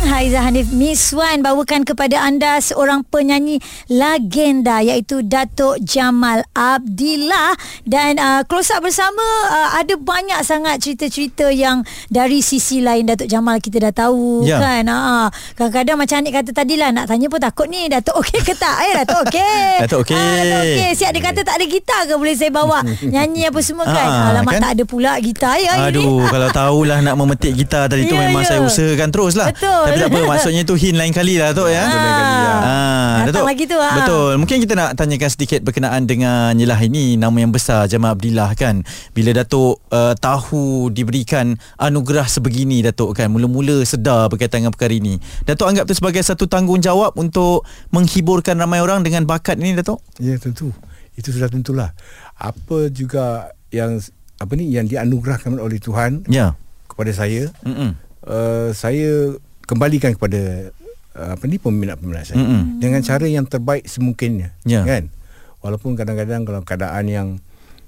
Haiza 0.00 0.40
Hanif 0.40 0.72
Miswan 0.72 1.44
bawakan 1.44 1.84
kepada 1.84 2.24
anda 2.24 2.56
seorang 2.58 3.04
penyanyi 3.04 3.60
legenda 3.86 4.80
iaitu 4.80 5.20
Datuk 5.20 5.76
Jamal 5.78 6.40
Abdillah. 6.50 7.52
Dan 7.84 8.16
uh, 8.16 8.40
close 8.42 8.72
up 8.72 8.80
bersama 8.80 9.20
uh, 9.46 9.76
ada 9.76 9.92
banyak 9.94 10.40
sangat 10.40 10.80
cerita-cerita 10.80 11.52
yang 11.52 11.82
dari 12.08 12.40
sisi 12.40 12.80
lain 12.80 13.04
Datuk 13.04 13.28
Jamal 13.28 13.60
kita 13.60 13.76
dah 13.82 13.94
tahu 13.94 14.40
Ya. 14.42 14.56
kan? 14.56 14.88
Ha 14.88 15.28
kadang-kadang 15.54 15.96
macam 15.98 16.16
Anik 16.16 16.32
kata 16.34 16.50
tadi 16.54 16.74
lah 16.74 16.90
nak 16.90 17.04
tanya 17.06 17.28
pun 17.28 17.36
takut 17.38 17.68
ni. 17.68 17.84
Datuk 17.86 18.16
okey 18.18 18.40
ke 18.40 18.56
tak? 18.56 18.80
Eh 18.82 18.92
Datuk 18.96 19.20
okey. 19.26 19.68
Datuk 19.84 20.00
okey. 20.02 20.16
Ah, 20.16 20.32
Datuk 20.40 20.60
okey. 20.64 20.88
Siap 20.96 21.10
dia 21.12 21.22
kata 21.22 21.40
tak 21.42 21.54
ada 21.54 21.66
gitar 21.66 22.00
ke 22.04 22.14
boleh 22.14 22.32
saya 22.32 22.48
bawa 22.48 22.80
nyanyi 23.14 23.52
apa 23.52 23.60
semua 23.60 23.84
kan? 23.84 24.06
Ah, 24.06 24.32
alamak 24.32 24.56
kan? 24.56 24.62
tak 24.64 24.70
ada 24.74 24.84
pula 24.86 25.12
gitar. 25.20 25.60
Ya 25.60 25.76
ni 25.76 25.92
Aduh 25.92 26.24
Kalau 26.24 26.48
tahulah 26.48 26.98
nak 27.00 27.14
memetik 27.14 27.52
gitar 27.54 27.84
tadi 27.84 28.04
tu 28.04 28.16
Ya, 28.18 28.26
Memang 28.26 28.42
ya. 28.42 28.48
saya 28.48 28.60
usahakan 28.62 29.08
terus 29.10 29.36
lah 29.36 29.52
Betul. 29.52 29.89
Tapi 29.90 29.98
tak 29.98 30.10
apa 30.14 30.20
Maksudnya 30.32 30.62
tu 30.62 30.74
hint 30.78 30.94
lain 30.94 31.10
kali 31.10 31.34
lah 31.36 31.50
Tok 31.50 31.66
ya 31.66 31.82
Lain 31.82 31.98
kali, 31.98 32.36
ya. 32.38 32.54
Ah, 32.62 33.14
Datang 33.26 33.46
lagi 33.46 33.64
tu, 33.66 33.76
ah. 33.76 33.94
Betul 33.98 34.30
Mungkin 34.38 34.56
kita 34.62 34.74
nak 34.78 34.90
tanyakan 34.94 35.30
sedikit 35.30 35.60
Berkenaan 35.66 36.06
dengan 36.06 36.54
Yelah 36.54 36.78
ini 36.78 37.18
Nama 37.18 37.34
yang 37.34 37.50
besar 37.50 37.90
Jamal 37.90 38.14
Abdillah 38.14 38.54
kan 38.54 38.86
Bila 39.10 39.34
Datuk 39.34 39.82
uh, 39.90 40.14
Tahu 40.14 40.94
diberikan 40.94 41.58
Anugerah 41.76 42.30
sebegini 42.30 42.86
Datuk 42.86 43.18
kan 43.18 43.28
Mula-mula 43.34 43.82
sedar 43.82 44.30
Berkaitan 44.30 44.62
dengan 44.62 44.72
perkara 44.72 44.94
ini 44.94 45.18
Datuk 45.42 45.66
anggap 45.66 45.90
tu 45.90 45.94
sebagai 45.98 46.22
Satu 46.22 46.46
tanggungjawab 46.46 47.18
Untuk 47.18 47.66
Menghiburkan 47.90 48.54
ramai 48.54 48.78
orang 48.78 49.02
Dengan 49.02 49.26
bakat 49.26 49.58
ini 49.58 49.74
Datuk 49.74 49.98
Ya 50.22 50.38
tentu. 50.38 50.70
Itu 51.18 51.34
sudah 51.34 51.52
tentulah. 51.52 51.90
Apa 52.38 52.88
juga 52.88 53.50
yang 53.74 54.00
apa 54.40 54.52
ni 54.56 54.72
yang 54.72 54.88
dianugerahkan 54.88 55.52
oleh 55.60 55.76
Tuhan 55.76 56.24
Ya 56.32 56.56
kepada 57.00 57.16
saya, 57.16 57.48
Mm-mm. 57.64 57.96
uh, 58.28 58.68
saya 58.76 59.32
kembalikan 59.70 60.10
kepada 60.18 60.74
uh, 61.14 61.38
apa 61.38 61.44
ni 61.46 61.62
peminat-peminat 61.62 62.34
saya 62.34 62.42
Mm-mm. 62.42 62.82
dengan 62.82 63.00
cara 63.06 63.26
yang 63.30 63.46
terbaik 63.46 63.86
semungkinnya. 63.86 64.50
Ya. 64.66 64.82
Kan? 64.82 65.14
Walaupun 65.62 65.94
kadang-kadang 65.94 66.42
kalau 66.42 66.66
keadaan 66.66 67.06
yang 67.06 67.28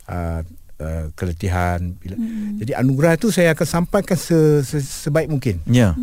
uh, 0.07 0.47
uh, 0.79 1.05
keletihan 1.18 1.99
bila, 1.99 2.14
jadi 2.62 2.79
anugerah 2.79 3.18
tu 3.18 3.35
saya 3.35 3.51
akan 3.59 3.66
sampaikan 3.66 4.14
se, 4.14 4.62
se, 4.62 4.79
sebaik 4.79 5.27
mungkin. 5.27 5.59
Ya 5.66 5.99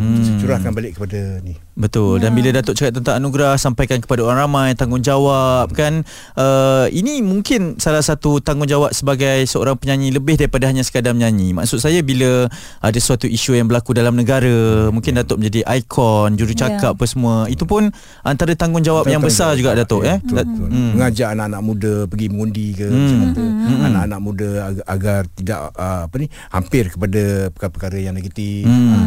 Hmm. 0.00 0.22
Saya 0.22 0.36
curahkan 0.38 0.72
balik 0.72 0.92
kepada 0.96 1.20
ni. 1.42 1.58
Betul 1.80 2.20
dan 2.20 2.36
bila 2.36 2.52
Datuk 2.52 2.76
cakap 2.76 3.00
tentang 3.00 3.16
anugerah 3.16 3.56
sampaikan 3.56 4.04
kepada 4.04 4.20
orang 4.20 4.44
ramai 4.44 4.68
tanggungjawab 4.76 5.72
kan 5.72 6.04
uh, 6.36 6.84
ini 6.92 7.24
mungkin 7.24 7.80
salah 7.80 8.04
satu 8.04 8.44
tanggungjawab 8.44 8.92
sebagai 8.92 9.48
seorang 9.48 9.80
penyanyi 9.80 10.12
lebih 10.12 10.36
daripada 10.36 10.68
hanya 10.68 10.84
sekadar 10.84 11.16
menyanyi. 11.16 11.56
Maksud 11.56 11.80
saya 11.80 12.04
bila 12.04 12.52
ada 12.84 12.98
suatu 13.00 13.24
isu 13.24 13.56
yang 13.56 13.64
berlaku 13.64 13.96
dalam 13.96 14.12
negara 14.12 14.92
mungkin 14.92 15.16
Datuk 15.16 15.40
menjadi 15.40 15.64
ikon 15.80 16.36
jurucakap 16.36 16.92
Ya. 16.92 16.96
apa 16.96 17.04
semua 17.08 17.48
itu 17.48 17.64
pun 17.64 17.88
antara 18.20 18.52
tanggungjawab 18.52 19.08
yang 19.08 19.24
besar 19.24 19.56
juga 19.56 19.72
Datuk 19.72 20.04
ya, 20.04 20.16
eh. 20.16 20.18
Betul, 20.20 20.44
betul. 20.44 20.66
Hmm. 20.68 20.90
Mengajak 21.00 21.28
anak-anak 21.32 21.62
muda 21.64 21.94
pergi 22.04 22.26
mengundi 22.28 22.66
ke 22.76 22.86
Hmm. 22.86 22.98
macam 23.00 23.18
apa. 23.24 23.40
Hmm. 23.40 23.80
Anak-anak 23.88 24.20
muda 24.20 24.48
agar, 24.68 24.84
agar 24.84 25.20
tidak 25.32 25.60
uh, 25.74 26.00
apa 26.04 26.14
ni 26.20 26.26
hampir 26.52 26.84
kepada 26.92 27.22
perkara-perkara 27.56 27.96
yang 27.96 28.12
negatif. 28.12 28.68
Hmm. 28.68 28.90
Ha, 28.92 28.98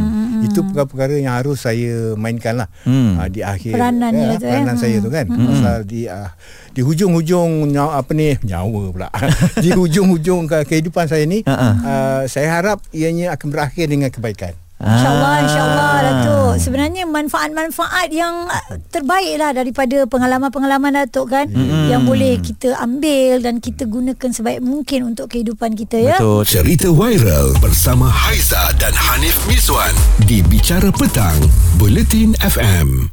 itu 0.43 0.59
perkara-perkara 0.65 1.13
yang 1.21 1.35
harus 1.37 1.61
saya 1.61 2.17
mainkan 2.17 2.57
lah 2.57 2.62
Hmm. 2.87 3.19
uh, 3.19 3.27
di 3.27 3.43
akhir 3.43 3.73
Peranannya 3.75 4.25
eh, 4.25 4.37
tu, 4.39 4.45
eh. 4.45 4.51
peranan 4.55 4.75
saya 4.79 4.95
tu 4.97 5.09
kan. 5.11 5.25
Pasal 5.27 5.77
di 5.83 6.07
uh, 6.07 6.29
di 6.73 6.81
hujung-hujung 6.81 7.69
nyawa, 7.69 8.01
apa 8.01 8.11
ni 8.17 8.33
nyawa 8.41 8.81
pula. 8.89 9.09
di 9.63 9.69
hujung-hujung 9.69 10.47
ke- 10.47 10.65
kehidupan 10.65 11.05
saya 11.05 11.27
ni 11.27 11.43
ha. 11.45 11.53
uh, 11.53 12.21
saya 12.25 12.49
harap 12.49 12.79
ianya 12.95 13.35
akan 13.35 13.47
berakhir 13.51 13.91
dengan 13.91 14.09
kebaikan. 14.09 14.55
InsyaAllah, 14.83 15.31
Ah. 15.31 15.41
insyaAllah 15.41 15.93
Datuk. 15.97 16.51
Sebenarnya 16.59 17.03
manfaat-manfaat 17.05 18.11
yang 18.11 18.45
uh, 18.45 18.63
terbaik 18.89 19.39
lah 19.39 19.51
daripada 19.51 20.03
pengalaman-pengalaman 20.05 20.91
Datuk 20.93 21.31
kan. 21.31 21.47
Mm-mm. 21.47 21.87
Yang 21.87 22.01
boleh 22.03 22.33
kita 22.37 22.75
ambil 22.77 23.39
dan 23.39 23.57
kita 23.57 23.83
gunakan 23.85 24.29
sebaik 24.29 24.59
mungkin 24.59 25.09
untuk 25.09 25.31
kehidupan 25.31 25.73
kita 25.73 25.97
ya. 25.97 26.15
Betul. 26.19 26.43
Cerita 26.43 26.91
viral 26.91 27.55
bersama 27.57 28.07
Haiza 28.07 28.75
dan 28.75 28.91
Hanif 28.93 29.39
Miswan 29.47 29.95
di 30.21 30.43
Bicara 30.43 30.91
Petang, 30.91 31.39
Buletin 31.79 32.35
FM. 32.37 33.07